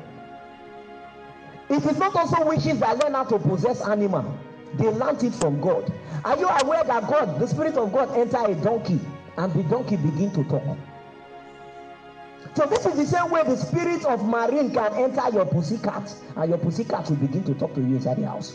It 1.68 1.84
is 1.84 1.98
not 1.98 2.14
also 2.14 2.46
wishes 2.46 2.78
that 2.78 3.02
learn 3.02 3.14
how 3.14 3.24
to 3.24 3.40
possess 3.40 3.80
animal; 3.80 4.38
they 4.74 4.86
learned 4.86 5.24
it 5.24 5.34
from 5.34 5.60
God. 5.60 5.92
Are 6.24 6.38
you 6.38 6.46
aware 6.46 6.84
that 6.84 7.08
God, 7.08 7.40
the 7.40 7.48
spirit 7.48 7.74
of 7.74 7.92
God, 7.92 8.16
enter 8.16 8.44
a 8.44 8.54
donkey 8.54 9.00
and 9.36 9.52
the 9.52 9.64
donkey 9.64 9.96
begin 9.96 10.30
to 10.34 10.44
talk? 10.44 10.78
So 12.54 12.66
this 12.66 12.86
is 12.86 12.94
the 12.94 13.06
same 13.06 13.32
way 13.32 13.42
the 13.42 13.56
spirit 13.56 14.04
of 14.04 14.24
marine 14.24 14.72
can 14.72 14.94
enter 14.94 15.28
your 15.32 15.46
pussycat, 15.46 16.14
and 16.36 16.50
your 16.50 16.58
pussycat 16.58 17.10
will 17.10 17.16
begin 17.16 17.42
to 17.44 17.54
talk 17.54 17.74
to 17.74 17.80
you 17.80 17.96
inside 17.96 18.18
the 18.18 18.28
house. 18.28 18.54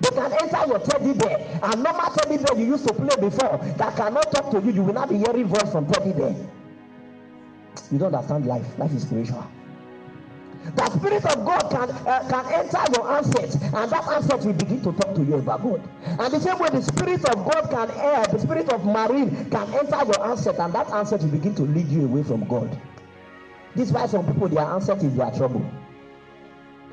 They 0.00 0.10
can 0.10 0.32
enter 0.32 0.66
your 0.66 0.78
teddy 0.80 1.12
bear. 1.14 1.60
And 1.62 1.82
normal 1.82 2.10
teddy 2.12 2.38
bear 2.38 2.58
you 2.58 2.66
used 2.66 2.86
to 2.88 2.94
play 2.94 3.16
before 3.20 3.58
that 3.78 3.96
cannot 3.96 4.30
talk 4.32 4.50
to 4.50 4.60
you, 4.60 4.72
you 4.72 4.82
will 4.82 4.94
not 4.94 5.08
be 5.08 5.18
hearing 5.18 5.46
voice 5.46 5.70
from 5.70 5.86
teddy 5.92 6.12
bear. 6.12 6.34
You 7.90 7.98
don't 7.98 8.14
understand 8.14 8.46
life. 8.46 8.66
Life 8.78 8.92
is 8.92 9.02
spiritual. 9.02 9.46
The 10.76 10.90
Spirit 10.90 11.24
of 11.26 11.44
God 11.44 11.70
can 11.70 11.90
uh, 11.90 12.26
can 12.28 12.46
enter 12.52 12.80
your 12.96 13.12
ancestors, 13.12 13.54
and 13.56 13.90
that 13.92 14.08
ancestor 14.08 14.46
will 14.48 14.54
begin 14.54 14.80
to 14.82 14.92
talk 14.92 15.14
to 15.14 15.22
you 15.22 15.34
about 15.34 15.62
God. 15.62 15.82
And 16.06 16.32
the 16.32 16.40
same 16.40 16.58
way 16.58 16.70
the 16.70 16.80
Spirit 16.80 17.22
of 17.26 17.44
God 17.44 17.70
can 17.70 17.90
uh, 17.90 18.26
the 18.32 18.38
Spirit 18.38 18.72
of 18.72 18.82
marine 18.84 19.50
can 19.50 19.74
enter 19.74 20.04
your 20.04 20.26
ancestor, 20.26 20.62
and 20.62 20.72
that 20.72 20.88
ancestor 20.90 21.26
will 21.26 21.32
begin 21.32 21.54
to 21.56 21.62
lead 21.62 21.88
you 21.88 22.06
away 22.06 22.22
from 22.22 22.48
God. 22.48 22.80
This 23.74 23.88
is 23.88 23.92
why 23.92 24.06
some 24.06 24.26
people 24.26 24.48
their 24.48 24.64
ancestor 24.64 25.06
is 25.06 25.14
their 25.14 25.30
trouble. 25.32 25.64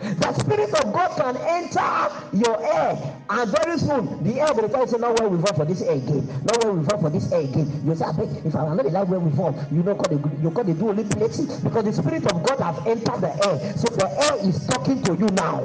The 0.01 0.33
spirit 0.33 0.73
of 0.73 0.93
God 0.93 1.11
can 1.15 1.37
enter 1.37 2.11
your 2.33 2.57
air, 2.73 2.97
and 3.29 3.51
very 3.51 3.77
soon 3.77 4.23
the 4.23 4.41
air 4.41 4.53
will 4.53 4.67
tell 4.67 4.81
you, 4.81 4.87
say, 4.87 4.97
"No 4.97 5.13
way 5.13 5.27
we 5.27 5.37
vote 5.37 5.55
for 5.55 5.65
this 5.65 5.81
air 5.83 5.93
again. 5.95 6.27
No 6.43 6.57
way 6.69 6.75
we 6.77 6.83
vote 6.83 7.01
for 7.01 7.09
this 7.09 7.31
air 7.31 7.41
again." 7.41 7.83
You 7.85 7.95
say, 7.95 8.05
"If 8.43 8.55
I 8.55 8.65
am 8.65 8.77
not 8.77 8.91
like 8.91 9.07
where 9.07 9.19
we 9.19 9.29
vote, 9.29 9.55
you 9.71 9.83
know, 9.83 9.95
you 10.41 10.49
got 10.49 10.65
to 10.65 10.73
do 10.73 10.89
only 10.89 11.03
places 11.03 11.59
because 11.59 11.83
the 11.85 11.93
spirit 11.93 12.25
of 12.31 12.41
God 12.43 12.59
have 12.59 12.87
entered 12.87 13.21
the 13.21 13.29
air, 13.47 13.73
so 13.75 13.87
the 13.95 14.09
air 14.25 14.37
is 14.41 14.65
talking 14.65 15.03
to 15.03 15.15
you 15.15 15.27
now." 15.35 15.61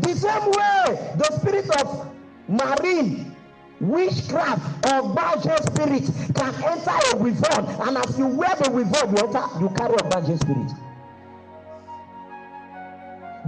The 0.00 0.14
same 0.14 0.50
way, 0.52 1.14
the 1.16 1.32
spirit 1.40 1.68
of 1.82 2.06
marine 2.48 3.34
witchcraft 3.80 4.86
or 4.86 5.08
magic 5.08 5.58
spirit 5.74 6.08
can 6.36 6.54
enter 6.62 6.96
a 7.12 7.16
weapon, 7.16 7.66
and 7.88 7.98
as 7.98 8.16
you 8.16 8.26
wear 8.28 8.54
the 8.62 8.70
weapon, 8.70 9.10
you 9.10 9.22
enter, 9.24 9.42
you 9.60 9.68
carry 9.70 9.96
a 9.96 10.04
magic 10.04 10.38
spirit. 10.40 10.70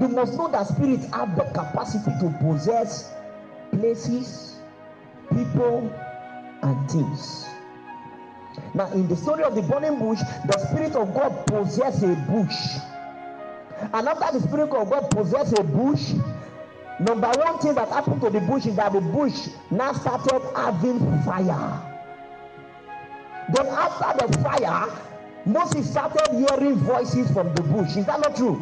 You 0.00 0.09
must 0.09 0.35
know 0.35 0.48
that 0.48 0.66
spirits 0.66 1.07
have 1.12 1.37
the 1.37 1.44
capacity 1.44 2.11
to 2.20 2.37
possess 2.40 3.12
places, 3.70 4.57
people, 5.30 5.92
and 6.62 6.90
things. 6.90 7.46
Now, 8.74 8.90
in 8.92 9.07
the 9.07 9.16
story 9.16 9.44
of 9.44 9.54
the 9.54 9.62
burning 9.62 9.98
bush, 9.98 10.18
the 10.46 10.59
Spirit 10.68 10.96
of 10.96 11.14
God 11.14 11.46
possessed 11.46 12.02
a 12.02 12.14
bush. 12.28 12.57
And 13.92 14.09
after 14.09 14.38
the 14.38 14.44
Spirit 14.44 14.70
of 14.70 14.90
God 14.90 15.11
possessed 15.11 15.57
a 15.59 15.62
bush, 15.62 16.12
number 17.00 17.28
one 17.28 17.59
thing 17.59 17.74
that 17.74 17.88
happened 17.88 18.20
to 18.22 18.30
the 18.30 18.40
bush 18.40 18.66
is 18.66 18.76
that 18.76 18.92
the 18.92 19.00
bush 19.00 19.48
now 19.70 19.92
started 19.92 20.40
having 20.57 20.98
fire. 21.22 21.90
Then, 23.52 23.66
after 23.66 24.26
the 24.26 24.38
fire, 24.38 24.88
Moses 25.46 25.90
started 25.90 26.33
hearing 26.33 26.76
voices 26.76 27.30
from 27.30 27.54
the 27.54 27.62
bush. 27.62 27.96
Is 27.96 28.07
that 28.07 28.20
not 28.20 28.35
true? 28.35 28.59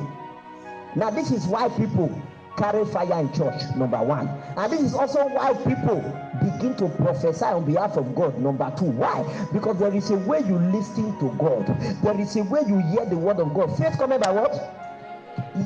Now, 0.95 1.11
this 1.11 1.31
is 1.31 1.47
why 1.47 1.69
people 1.71 2.11
carry 2.57 2.85
fire 2.85 3.21
in 3.21 3.33
church, 3.33 3.63
number 3.77 4.03
one. 4.03 4.29
And 4.57 4.73
this 4.73 4.83
is 4.83 4.95
also 4.95 5.27
why 5.29 5.55
people 5.55 6.01
begin 6.43 6.77
to 6.77 6.89
prophesy 7.03 7.45
on 7.45 7.65
behalf 7.65 7.97
of 7.97 8.15
God, 8.15 8.39
number 8.39 8.73
two. 8.79 8.87
Why? 8.87 9.25
Because 9.53 9.79
there 9.79 9.95
is 9.95 10.11
a 10.11 10.17
way 10.19 10.41
you 10.41 10.59
listen 10.59 11.19
to 11.19 11.31
God, 11.39 11.67
there 12.03 12.21
is 12.21 12.37
a 12.37 12.43
way 12.45 12.61
you 12.67 12.79
hear 12.79 13.07
the 13.07 13.17
word 13.17 13.41
of 13.41 13.55
God. 13.55 13.77
Faith 13.79 13.97
coming 13.99 14.21
by 14.21 14.33
what? 14.33 14.53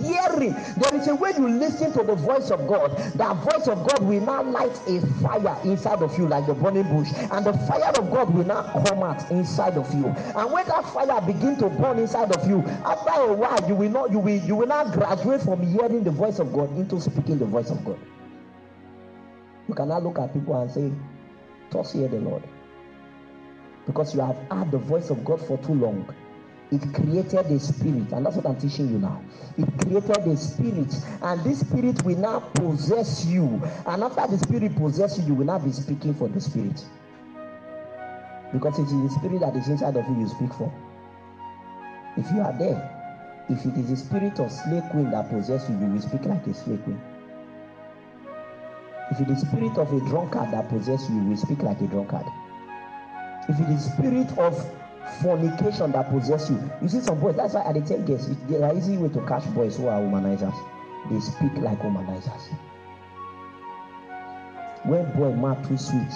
Hearing. 0.03 0.53
There 0.53 0.94
is 0.94 1.09
a 1.09 1.14
way 1.14 1.33
you 1.37 1.49
listen 1.49 1.92
to 1.92 2.03
the 2.03 2.14
voice 2.14 2.51
of 2.51 2.66
God. 2.66 2.96
That 3.14 3.37
voice 3.37 3.68
of 3.68 3.87
God 3.87 4.03
will 4.03 4.20
now 4.20 4.42
light 4.42 4.79
a 4.87 5.01
fire 5.22 5.59
inside 5.64 6.03
of 6.03 6.16
you, 6.18 6.27
like 6.27 6.46
the 6.46 6.55
burning 6.55 6.85
bush, 6.85 7.11
and 7.14 7.44
the 7.44 7.53
fire 7.53 7.92
of 7.96 8.11
God 8.11 8.35
will 8.35 8.44
now 8.44 8.62
come 8.87 9.03
out 9.03 9.31
inside 9.31 9.77
of 9.77 9.92
you. 9.94 10.07
And 10.07 10.53
when 10.53 10.66
that 10.66 10.85
fire 10.87 11.20
begin 11.20 11.57
to 11.59 11.68
burn 11.68 11.99
inside 11.99 12.33
of 12.33 12.49
you, 12.49 12.62
after 12.85 13.20
a 13.20 13.33
while, 13.33 13.68
you 13.68 13.75
will 13.75 13.90
not, 13.90 14.11
you 14.11 14.18
will, 14.18 14.40
you 14.42 14.57
will 14.57 14.66
not 14.66 14.92
graduate 14.92 15.42
from 15.42 15.62
hearing 15.62 16.05
the 16.05 16.11
voice 16.11 16.38
of 16.38 16.53
God 16.53 16.77
into 16.77 17.01
speaking 17.01 17.38
the 17.38 17.46
voice 17.46 17.70
of 17.70 17.85
God. 17.85 17.99
You 19.68 19.75
cannot 19.75 20.03
look 20.05 20.18
at 20.18 20.33
people 20.33 20.61
and 20.61 20.70
say, 20.70 20.92
"Thus 21.70 21.92
hear 21.92 22.09
the 22.09 22.20
Lord," 22.20 22.42
because 23.87 24.14
you 24.14 24.20
have 24.20 24.37
heard 24.51 24.70
the 24.70 24.79
voice 24.79 25.11
of 25.11 25.25
God 25.25 25.40
for 25.40 25.59
too 25.59 25.75
long 25.75 26.09
it 26.72 26.83
created 26.94 27.46
a 27.46 27.61
spirit 27.61 28.11
and 28.12 28.26
that's 28.26 28.37
what 28.37 28.46
i'm 28.46 28.57
teaching 28.57 28.90
you 28.90 28.98
now. 28.98 29.22
It 29.57 29.66
created 29.81 30.26
a 30.26 30.37
spirit 30.37 30.94
and 31.22 31.44
this 31.44 31.61
spirit 31.61 32.02
will 32.05 32.18
now 32.18 32.40
possess 32.40 33.24
you. 33.26 33.62
And 33.87 34.02
after 34.02 34.26
the 34.26 34.38
spirit 34.38 34.74
possess 34.76 35.18
you 35.18 35.26
you 35.26 35.35
will 35.35 35.46
not 35.46 35.64
be 35.64 35.72
speaking 35.72 36.14
for 36.14 36.29
the 36.29 36.40
spirit. 36.40 36.85
Because 38.52 38.79
it 38.79 38.85
is 38.85 38.90
the 38.92 39.11
spirit 39.20 39.40
that 39.40 39.57
is 39.57 39.68
inside 39.68 39.96
of 39.96 40.09
you 40.09 40.20
you 40.20 40.29
speak 40.29 40.52
for. 40.55 40.72
If 42.16 42.31
you 42.33 42.40
are 42.40 42.57
there 42.59 42.92
if 43.48 43.64
it 43.64 43.76
is 43.79 43.90
the 43.90 43.96
spirit 43.96 44.40
of 44.40 44.50
slave 44.50 44.83
queen 44.90 45.11
that 45.12 45.31
possess 45.31 45.68
you 45.68 45.79
you 45.79 45.87
will 45.87 46.00
speak 46.00 46.24
like 46.24 46.44
a 46.48 46.55
slave 46.55 46.83
queen 46.83 47.00
if 49.11 49.20
it 49.20 49.31
is 49.31 49.40
the 49.42 49.46
spirit 49.46 49.79
of 49.79 49.92
a 49.92 50.00
drunkard 50.09 50.50
that 50.52 50.68
possess 50.68 51.09
you 51.09 51.16
you 51.16 51.29
will 51.29 51.37
speak 51.37 51.62
like 51.62 51.81
a 51.81 51.87
drunkard. 51.87 52.26
If 53.48 53.61
it 53.61 53.68
is 53.70 53.85
the 53.87 53.92
spirit 53.92 54.38
of 54.38 54.59
fornication 55.23 55.92
that 55.92 56.11
possess 56.11 56.51
you. 56.51 56.71
You 56.83 56.88
see 56.88 57.01
some 57.01 57.21
boys, 57.21 57.37
that's 57.37 57.55
why 57.55 57.62
at 57.62 57.75
the 57.75 57.81
tell 57.81 58.03
girls, 58.03 58.29
there 58.49 58.64
are 58.64 58.77
easy 58.77 58.97
way 58.97 59.09
to 59.09 59.21
catch 59.27 59.45
boys 59.55 59.77
who 59.77 59.87
are 59.88 60.01
womanizers. 60.01 60.55
They 61.11 61.21
speak 61.21 61.53
like 61.62 61.79
womanizers. 61.81 62.49
When 64.85 65.11
boy 65.12 65.33
mad 65.35 65.64
too 65.66 65.77
sweet, 65.79 66.12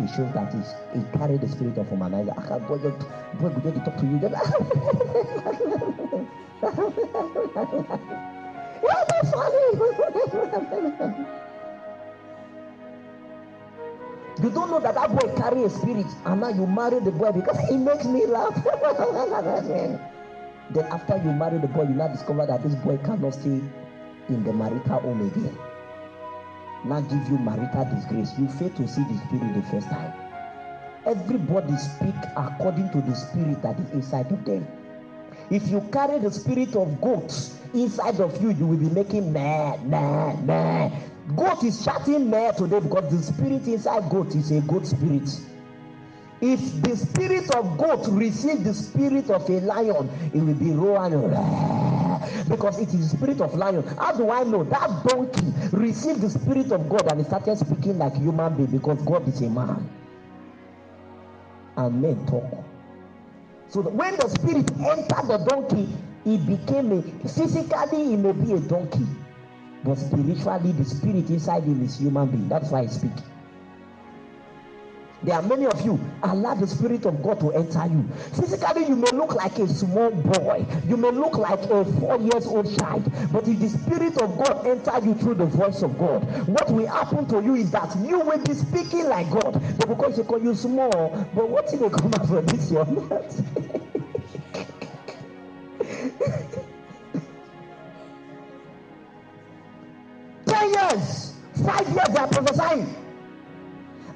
it 0.00 0.08
shows 0.14 0.32
that 0.34 0.52
he's, 0.54 0.74
he 0.94 1.02
carry 1.18 1.38
the 1.38 1.48
spirit 1.48 1.78
of 1.78 1.86
womanizer. 1.86 2.36
I 2.38 2.58
boy, 2.58 2.78
just, 2.78 2.98
boy 3.38 3.48
go 3.48 3.70
to 3.70 3.80
talk 3.80 3.96
to 3.96 4.06
you. 4.06 4.18
You're 8.82 9.24
funny. 9.32 11.26
You 14.42 14.50
don't 14.50 14.70
know 14.70 14.78
that 14.80 14.94
that 14.94 15.10
boy 15.16 15.34
carry 15.36 15.64
a 15.64 15.70
spirit, 15.70 16.06
and 16.24 16.40
now 16.40 16.48
you 16.50 16.66
marry 16.66 17.00
the 17.00 17.10
boy 17.10 17.32
because 17.32 17.58
he 17.68 17.76
makes 17.76 18.04
me 18.04 18.24
laugh. 18.26 18.54
then 20.70 20.84
after 20.92 21.16
you 21.16 21.32
marry 21.32 21.58
the 21.58 21.66
boy, 21.66 21.82
you 21.82 21.94
now 21.94 22.06
discover 22.06 22.46
that 22.46 22.62
this 22.62 22.76
boy 22.76 22.98
cannot 22.98 23.34
stay 23.34 23.60
in 24.28 24.44
the 24.44 24.52
marital 24.52 25.00
home 25.00 25.26
again. 25.26 25.58
Now 26.84 27.00
give 27.00 27.28
you 27.28 27.38
marital 27.38 27.84
disgrace. 27.92 28.38
You 28.38 28.48
fail 28.48 28.70
to 28.70 28.86
see 28.86 29.02
the 29.02 29.18
spirit 29.26 29.54
the 29.54 29.62
first 29.70 29.88
time. 29.88 30.12
Everybody 31.04 31.76
speak 31.76 32.14
according 32.36 32.90
to 32.90 33.00
the 33.00 33.14
spirit 33.16 33.60
that 33.62 33.80
is 33.80 33.90
inside 33.90 34.30
of 34.30 34.44
them. 34.44 34.66
If 35.50 35.66
you 35.68 35.80
carry 35.92 36.18
the 36.20 36.30
spirit 36.30 36.76
of 36.76 37.00
goats 37.00 37.58
inside 37.74 38.20
of 38.20 38.40
you, 38.40 38.50
you 38.50 38.66
will 38.66 38.76
be 38.76 38.90
making 38.90 39.32
mad, 39.32 39.84
mad, 39.88 40.46
mad. 40.46 40.92
Goat 41.36 41.62
is 41.62 41.84
chatting 41.84 42.30
mad 42.30 42.56
today 42.56 42.80
because 42.80 43.12
the 43.12 43.22
spirit 43.22 43.66
inside 43.66 44.08
goat 44.08 44.34
is 44.34 44.50
a 44.50 44.60
goat 44.62 44.86
spirit. 44.86 45.28
If 46.40 46.82
the 46.82 46.96
spirit 46.96 47.50
of 47.54 47.76
goat 47.76 48.06
receive 48.08 48.64
the 48.64 48.72
spirit 48.72 49.28
of 49.28 49.48
a 49.50 49.60
lion, 49.60 50.08
it 50.32 50.40
will 50.40 50.54
be 50.54 50.70
roaring 50.70 51.28
because 52.48 52.78
it 52.78 52.94
is 52.94 53.10
spirit 53.10 53.40
of 53.42 53.54
lion. 53.54 53.82
How 53.98 54.12
do 54.12 54.30
I 54.30 54.44
know 54.44 54.64
that 54.64 55.04
donkey 55.04 55.52
received 55.72 56.22
the 56.22 56.30
spirit 56.30 56.72
of 56.72 56.88
God 56.88 57.10
and 57.10 57.20
he 57.20 57.24
started 57.24 57.58
speaking 57.58 57.98
like 57.98 58.14
human 58.14 58.56
being 58.56 58.70
because 58.70 59.02
God 59.02 59.28
is 59.28 59.40
a 59.42 59.50
man 59.50 59.86
and 61.76 62.02
men 62.02 62.24
talk. 62.26 62.64
So 63.68 63.82
when 63.82 64.16
the 64.16 64.28
spirit 64.28 64.70
entered 64.80 65.28
the 65.28 65.44
donkey, 65.46 65.88
it 66.24 66.46
became 66.46 66.92
a 66.92 67.02
physically 67.28 68.14
it 68.14 68.16
may 68.16 68.32
be 68.32 68.54
a 68.54 68.60
donkey 68.60 69.06
but 69.84 69.96
spiritually 69.96 70.72
the 70.72 70.84
spirit 70.84 71.30
inside 71.30 71.64
him 71.64 71.82
is 71.84 71.98
human 71.98 72.28
being. 72.28 72.48
That's 72.48 72.70
why 72.70 72.80
i 72.80 72.86
speak. 72.86 73.12
There 75.20 75.34
are 75.34 75.42
many 75.42 75.66
of 75.66 75.84
you 75.84 75.98
allow 76.22 76.54
the 76.54 76.66
spirit 76.68 77.04
of 77.04 77.20
god 77.24 77.40
to 77.40 77.52
enter 77.52 77.84
you. 77.86 78.08
Physically 78.34 78.86
you 78.86 78.94
may 78.94 79.10
look 79.10 79.34
like 79.34 79.58
a 79.58 79.66
small 79.66 80.10
boy. 80.10 80.64
You 80.86 80.96
may 80.96 81.10
look 81.10 81.36
like 81.36 81.60
a 81.64 81.84
four 81.84 82.20
years 82.20 82.46
old 82.46 82.76
child. 82.78 83.10
But 83.32 83.48
if 83.48 83.58
the 83.58 83.68
spirit 83.68 84.22
of 84.22 84.38
god 84.38 84.64
enter 84.66 85.04
you 85.04 85.14
through 85.14 85.34
the 85.34 85.46
voice 85.46 85.82
of 85.82 85.98
god 85.98 86.22
what 86.46 86.70
will 86.70 86.86
happen 86.86 87.26
to 87.28 87.42
you 87.42 87.56
is 87.56 87.70
that 87.72 87.96
you 88.06 88.20
will 88.20 88.38
be 88.38 88.54
speaking 88.54 89.08
like 89.08 89.28
god. 89.30 89.60
But 89.78 89.88
because 89.88 90.16
they 90.16 90.22
call 90.22 90.40
you 90.42 90.54
small 90.54 91.28
but 91.34 91.48
what 91.48 91.72
if 91.72 91.80
they 91.80 91.88
come 91.90 92.14
out 92.14 92.26
from 92.26 92.46
this 92.46 92.70
your 92.70 92.84
mouth 92.86 93.97
years 100.90 101.34
five 101.64 101.88
years 101.88 102.08
they 102.08 102.18
are 102.18 102.28
prophesying 102.28 102.94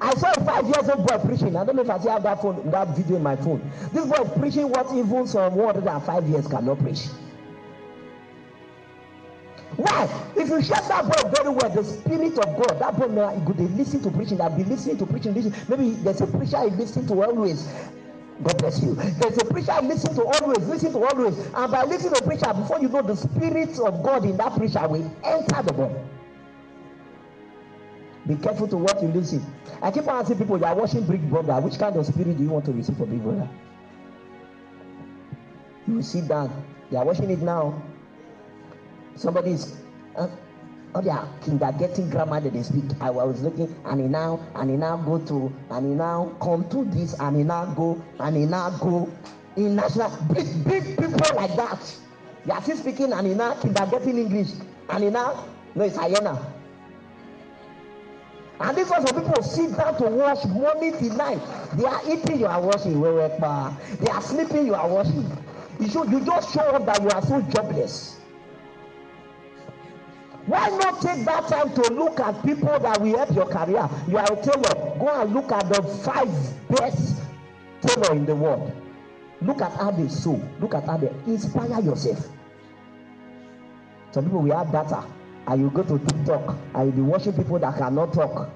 I 0.01 0.13
saw 0.15 0.31
a 0.31 0.43
five 0.43 0.65
years 0.65 0.89
old 0.89 1.07
boy 1.07 1.17
preaching. 1.19 1.55
I 1.55 1.63
don't 1.63 1.77
know 1.77 1.81
if 1.81 1.89
I 1.89 1.97
still 1.97 2.11
have 2.11 2.23
that 2.23 2.41
phone, 2.41 2.69
that 2.71 2.89
video 2.89 3.15
in 3.15 3.23
my 3.23 3.37
phone. 3.37 3.71
This 3.93 4.05
boy 4.05 4.25
preaching 4.37 4.67
what 4.67 4.93
even 4.93 5.25
some 5.27 5.55
five 6.01 6.27
years 6.27 6.45
cannot 6.45 6.79
preach. 6.79 7.05
Why? 9.77 10.09
If 10.35 10.49
you 10.49 10.61
shut 10.61 10.85
that 10.89 11.03
boy 11.05 11.29
very 11.29 11.49
well, 11.49 11.69
the 11.69 11.83
spirit 11.85 12.37
of 12.37 12.45
God, 12.57 12.79
that 12.79 12.97
boy 12.97 13.07
may 13.07 13.45
go 13.45 13.53
they 13.53 13.63
listen 13.75 14.03
to 14.03 14.11
preaching, 14.11 14.37
that 14.37 14.57
be 14.57 14.65
listening 14.65 14.97
to 14.97 15.05
preaching, 15.05 15.33
listen. 15.33 15.55
Maybe 15.69 15.91
there's 15.91 16.19
a 16.19 16.27
preacher 16.27 16.57
I 16.57 16.65
listen 16.65 17.07
to 17.07 17.23
always. 17.23 17.67
God 18.43 18.57
bless 18.57 18.83
you. 18.83 18.95
There's 18.95 19.37
a 19.37 19.45
preacher 19.45 19.71
I 19.71 19.79
listen 19.79 20.13
to 20.15 20.25
always, 20.25 20.67
listen 20.67 20.91
to 20.91 21.05
always. 21.05 21.37
And 21.37 21.71
by 21.71 21.83
listening 21.83 22.13
to 22.15 22.23
preacher, 22.23 22.53
before 22.53 22.79
you 22.81 22.89
know 22.89 23.01
the 23.01 23.15
spirit 23.15 23.79
of 23.79 24.03
God 24.03 24.25
in 24.25 24.35
that 24.37 24.57
preacher 24.57 24.85
will 24.87 25.15
enter 25.23 25.61
the 25.63 25.73
boy. 25.73 25.95
Be 28.27 28.35
careful 28.35 28.67
to 28.69 28.77
what 28.77 29.01
you 29.01 29.09
listen. 29.09 29.45
I 29.81 29.91
keep 29.91 30.07
on 30.07 30.21
asking 30.21 30.37
people, 30.37 30.57
you 30.57 30.63
are 30.65 30.75
watching 30.75 31.03
Big 31.05 31.29
Brother. 31.29 31.59
Which 31.59 31.77
kind 31.77 31.95
of 31.97 32.05
spirit 32.05 32.37
do 32.37 32.43
you 32.43 32.49
want 32.49 32.65
to 32.65 32.71
receive 32.71 32.95
from 32.97 33.09
Big 33.09 33.21
Brother? 33.21 33.49
You 35.87 35.95
will 35.95 36.03
sit 36.03 36.27
down. 36.29 36.65
They 36.89 36.97
are 36.97 37.03
watching 37.03 37.29
it 37.29 37.39
now. 37.39 37.81
Somebody 39.15 39.51
is 39.51 39.75
uh, 40.15 40.27
oh 40.95 41.01
their 41.01 41.27
kindergarten 41.43 42.09
grammar 42.09 42.39
that 42.39 42.53
they 42.53 42.63
speak. 42.63 42.85
I 43.01 43.09
was 43.09 43.41
looking 43.41 43.75
and 43.85 43.99
he 44.01 44.07
now 44.07 44.39
and 44.55 44.69
he 44.69 44.77
now 44.77 44.97
go 44.97 45.19
to 45.19 45.53
and 45.71 45.85
he 45.89 45.93
now 45.93 46.35
come 46.41 46.67
to 46.69 46.85
this 46.85 47.19
and 47.19 47.35
he 47.37 47.43
now 47.43 47.65
go 47.73 48.01
and 48.19 48.35
he 48.37 48.45
now 48.45 48.69
go 48.77 49.11
in 49.55 49.75
national 49.75 50.09
big 50.33 50.63
big 50.63 50.83
people 50.97 51.35
like 51.35 51.55
that. 51.57 51.95
They 52.45 52.53
are 52.53 52.61
still 52.61 52.77
speaking 52.77 53.11
and 53.11 53.27
he 53.27 53.33
now 53.33 53.55
kindergarten 53.55 54.17
English 54.17 54.51
and 54.89 55.03
he 55.03 55.09
now 55.09 55.45
no 55.75 55.83
it's 55.83 55.97
hyena. 55.97 56.52
And 58.59 58.77
this 58.77 58.89
was 58.89 59.03
when 59.11 59.23
people 59.23 59.43
sit 59.43 59.75
down 59.75 59.97
to 59.97 60.03
watch 60.03 60.45
morning 60.45 60.97
till 60.97 61.15
night. 61.15 61.41
They 61.73 61.85
are 61.85 62.01
eating, 62.09 62.39
you 62.39 62.45
are 62.45 62.61
watching. 62.61 63.01
They 63.01 64.07
are 64.09 64.21
sleeping, 64.21 64.67
you 64.67 64.75
are 64.75 64.87
watching. 64.87 65.29
You 65.79 65.89
should 65.89 66.11
you 66.11 66.23
just 66.23 66.53
show 66.53 66.61
up 66.61 66.85
that 66.85 67.01
you 67.01 67.09
are 67.09 67.21
so 67.21 67.41
jobless. 67.41 68.19
Why 70.45 70.69
not 70.69 71.01
take 71.01 71.25
that 71.25 71.47
time 71.47 71.73
to 71.73 71.93
look 71.93 72.19
at 72.19 72.43
people 72.45 72.77
that 72.79 73.01
will 73.01 73.17
help 73.17 73.33
your 73.33 73.47
career? 73.47 73.89
You 74.07 74.17
are 74.17 74.31
a 74.31 74.41
tailor. 74.41 74.97
Go 74.99 75.09
and 75.21 75.33
look 75.33 75.51
at 75.51 75.69
the 75.69 75.81
five 75.81 76.29
best 76.69 77.21
tailor 77.81 78.15
in 78.15 78.25
the 78.25 78.35
world. 78.35 78.71
Look 79.41 79.61
at 79.61 79.71
how 79.73 79.91
they 79.91 80.07
sew. 80.09 80.41
Look 80.59 80.75
at 80.75 80.85
how 80.85 80.97
they 80.97 81.11
inspire 81.27 81.81
yourself. 81.81 82.27
Some 84.11 84.25
people 84.25 84.41
will 84.41 84.55
have 84.57 84.71
data 84.71 85.05
and 85.47 85.61
you 85.61 85.69
go 85.69 85.83
to 85.83 85.99
TikTok 85.99 86.57
and 86.75 86.85
you 86.87 86.91
be 86.91 87.01
watching 87.01 87.33
people 87.33 87.59
that 87.59 87.77
cannot 87.77 88.13
talk. 88.13 88.49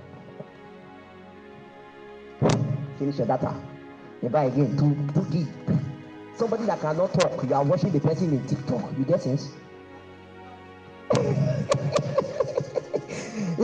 Finish 2.97 3.17
your 3.17 3.28
data. 3.28 3.54
You 4.21 4.30
buy 4.30 4.45
again, 4.45 4.78
two, 4.78 4.95
two 5.13 5.26
gig. 5.30 5.47
Somebody 6.36 6.65
that 6.65 6.80
cannot 6.82 7.13
talk, 7.13 7.43
you 7.47 7.54
are 7.54 7.63
watching 7.63 7.91
the 7.91 8.00
person 8.00 8.34
in 8.34 8.47
TikTok. 8.47 8.97
You 8.97 9.06
get 9.06 9.21
sense? 9.21 9.52
if 11.12 11.21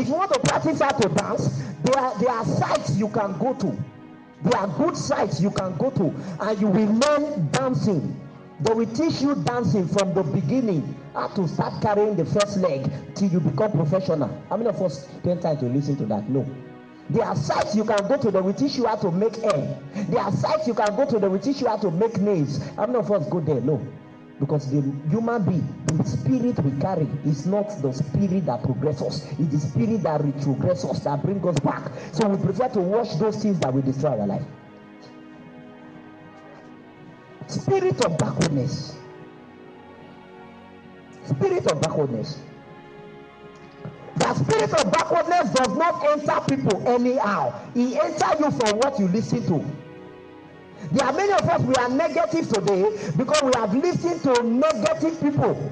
you 0.08 0.14
want 0.14 0.32
to 0.34 0.40
practice 0.40 0.82
how 0.82 0.92
to 0.92 1.10
dance, 1.10 1.64
there 1.84 1.98
are, 1.98 2.18
there 2.20 2.30
are 2.30 2.46
sites 2.46 2.96
you 2.98 3.08
can 3.10 3.38
go 3.38 3.54
to. 3.56 3.78
There 4.44 4.60
are 4.60 4.68
good 4.78 4.98
sites 4.98 5.40
you 5.40 5.52
can 5.52 5.78
go 5.78 5.90
to, 5.92 6.14
and 6.42 6.60
you 6.60 6.68
will 6.68 6.92
learn 6.94 7.50
dancing. 7.52 8.20
They 8.64 8.74
will 8.74 8.86
teach 8.86 9.22
you 9.22 9.36
dancing 9.36 9.90
from 9.90 10.14
the 10.14 10.24
beginning, 10.24 10.96
how 11.14 11.28
to 11.28 11.50
start 11.50 11.82
carrying 11.82 12.16
the 12.16 12.24
first 12.24 12.56
leg 12.58 12.90
till 13.14 13.28
you 13.28 13.42
become 13.42 13.74
professional. 13.74 14.30
How 14.48 14.56
many 14.56 14.70
of 14.70 14.82
us 14.82 15.06
spend 15.06 15.42
time 15.42 15.58
to 15.58 15.66
listen 15.66 15.98
to 15.98 16.06
that? 16.06 16.30
No. 16.30 16.46
There 17.10 17.26
are 17.26 17.36
sites 17.36 17.76
you 17.76 17.84
can 17.84 18.08
go 18.08 18.16
to 18.16 18.32
that 18.32 18.42
will 18.42 18.54
teach 18.54 18.78
you 18.78 18.86
how 18.86 18.96
to 18.96 19.12
make 19.12 19.36
hair. 19.36 19.78
There 20.08 20.22
are 20.22 20.32
sites 20.32 20.66
you 20.66 20.74
can 20.74 20.96
go 20.96 21.06
to 21.06 21.20
that 21.20 21.30
will 21.30 21.40
teach 21.40 21.60
you 21.60 21.68
how 21.68 21.76
to 21.76 21.92
make 21.92 22.18
nails. 22.22 22.66
How 22.78 22.86
many 22.86 23.00
of 23.00 23.12
us 23.12 23.28
go 23.28 23.42
there? 23.42 23.60
No. 23.60 23.86
Because 24.40 24.72
the 24.72 24.82
human 25.10 25.44
being, 25.44 25.86
the 25.88 26.04
spirit 26.06 26.58
we 26.64 26.80
carry 26.80 27.08
is 27.26 27.46
not 27.46 27.68
the 27.82 27.92
spirit 27.92 28.46
that 28.46 28.64
progresses 28.64 29.02
us. 29.02 29.32
It's 29.40 29.52
the 29.52 29.60
spirit 29.60 30.04
that 30.04 30.24
retrogresses 30.24 31.04
that 31.04 31.22
brings 31.22 31.46
us 31.46 31.60
back. 31.60 31.92
So 32.14 32.30
we 32.30 32.42
prefer 32.42 32.70
to 32.70 32.80
watch 32.80 33.14
those 33.20 33.44
things 33.44 33.60
that 33.60 33.74
will 33.74 33.82
destroy 33.82 34.18
our 34.22 34.26
life. 34.26 34.44
Spirit 37.48 38.04
of 38.06 38.18
backwardness. 38.18 38.96
Spirit 41.26 41.72
of 41.72 41.82
backwardness. 41.82 42.40
The 44.16 44.34
spirit 44.36 44.74
of 44.74 44.92
backwardness 44.92 45.50
does 45.52 45.76
not 45.76 46.06
enter 46.06 46.56
people 46.56 46.88
anyhow. 46.88 47.54
It 47.76 47.98
enters 47.98 48.40
you 48.40 48.52
from 48.60 48.78
what 48.80 49.00
you 49.00 49.08
listen 49.08 49.44
to. 49.48 49.66
There 50.92 51.06
are 51.08 51.14
many 51.14 51.32
of 51.34 51.50
us 51.50 51.62
we 51.62 51.76
are 51.76 51.90
negative 51.90 52.50
today 52.50 53.12
because 53.18 53.42
we 53.42 53.52
have 53.56 53.74
listened 53.74 54.22
to 54.24 54.44
negative 54.44 55.20
people. 55.22 55.72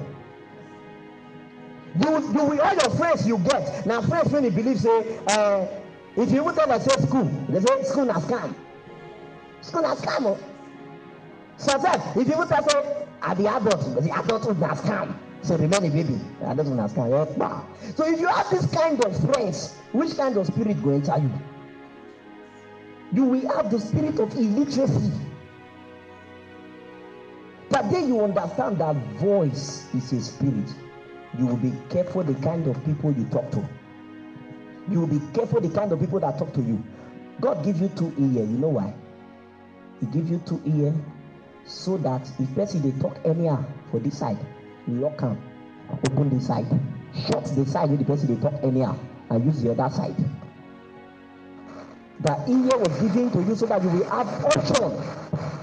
You, 2.00 2.10
you 2.10 2.44
will 2.44 2.60
all 2.60 2.74
your 2.74 2.90
friends 2.90 3.26
you 3.26 3.38
get. 3.38 3.86
Now 3.86 4.00
friends 4.02 4.32
when 4.32 4.44
you 4.44 4.50
believe 4.50 4.80
say 4.80 5.18
uh, 5.28 5.66
if 6.16 6.30
you 6.30 6.42
even 6.42 6.54
tell 6.54 6.66
them 6.66 6.80
say 6.80 6.96
school, 7.06 7.24
they 7.48 7.60
say 7.60 7.82
school 7.84 8.06
na 8.06 8.14
scam. 8.14 8.54
School 9.60 9.82
na 9.82 9.94
scam. 9.94 10.26
Oh. 10.26 10.51
Sometimes 11.62 12.02
if 12.16 12.26
you 12.26 12.34
even 12.34 12.48
say 12.48 13.06
I 13.22 13.34
be 13.34 13.46
adult, 13.46 14.02
the 14.02 14.10
adult 14.10 14.58
na 14.58 14.74
scam. 14.74 15.16
So 15.42 15.56
remain 15.56 15.84
a 15.84 15.90
baby. 15.90 16.20
I 16.44 16.54
don't 16.54 16.78
understand. 16.78 17.12
So 17.96 18.04
if 18.06 18.20
you 18.20 18.26
have 18.26 18.50
this 18.50 18.66
kind 18.66 19.04
of 19.04 19.16
friends, 19.32 19.74
which 19.92 20.16
kind 20.16 20.36
of 20.36 20.46
spirit 20.46 20.82
go 20.82 20.90
enter 20.90 21.16
you? 21.18 21.30
You 23.12 23.24
will 23.24 23.54
have 23.54 23.70
the 23.70 23.78
spirit 23.78 24.18
of 24.18 24.34
illiteracy. 24.36 25.12
But 27.70 27.90
then 27.90 28.08
you 28.08 28.20
understand 28.20 28.78
that 28.78 28.96
voice 29.18 29.86
is 29.94 30.12
a 30.12 30.20
spirit. 30.20 30.68
You 31.38 31.46
will 31.46 31.56
be 31.56 31.72
careful 31.90 32.24
the 32.24 32.34
kind 32.34 32.66
of 32.66 32.84
people 32.84 33.12
you 33.12 33.24
talk 33.26 33.50
to. 33.52 33.68
You 34.90 35.00
will 35.00 35.18
be 35.18 35.20
careful 35.32 35.60
the 35.60 35.70
kind 35.70 35.92
of 35.92 36.00
people 36.00 36.18
that 36.20 36.38
talk 36.38 36.52
to 36.54 36.60
you. 36.60 36.82
God 37.40 37.64
give 37.64 37.80
you 37.80 37.88
two 37.90 38.12
ears. 38.18 38.48
You 38.50 38.58
know 38.58 38.68
why? 38.68 38.92
He 40.00 40.06
give 40.06 40.28
you 40.28 40.42
two 40.44 40.60
ears 40.66 40.94
so 41.66 41.96
that 41.98 42.22
if 42.38 42.54
person 42.54 42.82
they 42.82 42.98
talk 43.00 43.16
anyhow 43.24 43.64
for 43.90 44.00
this 44.00 44.18
side, 44.18 44.38
lock 44.88 45.22
am 45.22 45.40
open 45.90 46.36
the 46.36 46.42
side 46.42 46.66
shut 47.26 47.44
the 47.56 47.66
side 47.66 47.90
wey 47.90 47.96
the 47.96 48.04
person 48.04 48.34
dey 48.34 48.40
talk 48.40 48.54
anyhow 48.62 48.96
and 49.30 49.44
use 49.44 49.62
the 49.62 49.70
other 49.70 49.94
side. 49.94 50.14
The 52.20 52.32
ear 52.48 52.78
was 52.78 53.00
given 53.00 53.30
to 53.32 53.42
you 53.42 53.56
so 53.56 53.66
that 53.66 53.82
you 53.82 53.88
will 53.88 54.04
have 54.10 54.28
option 54.44 55.61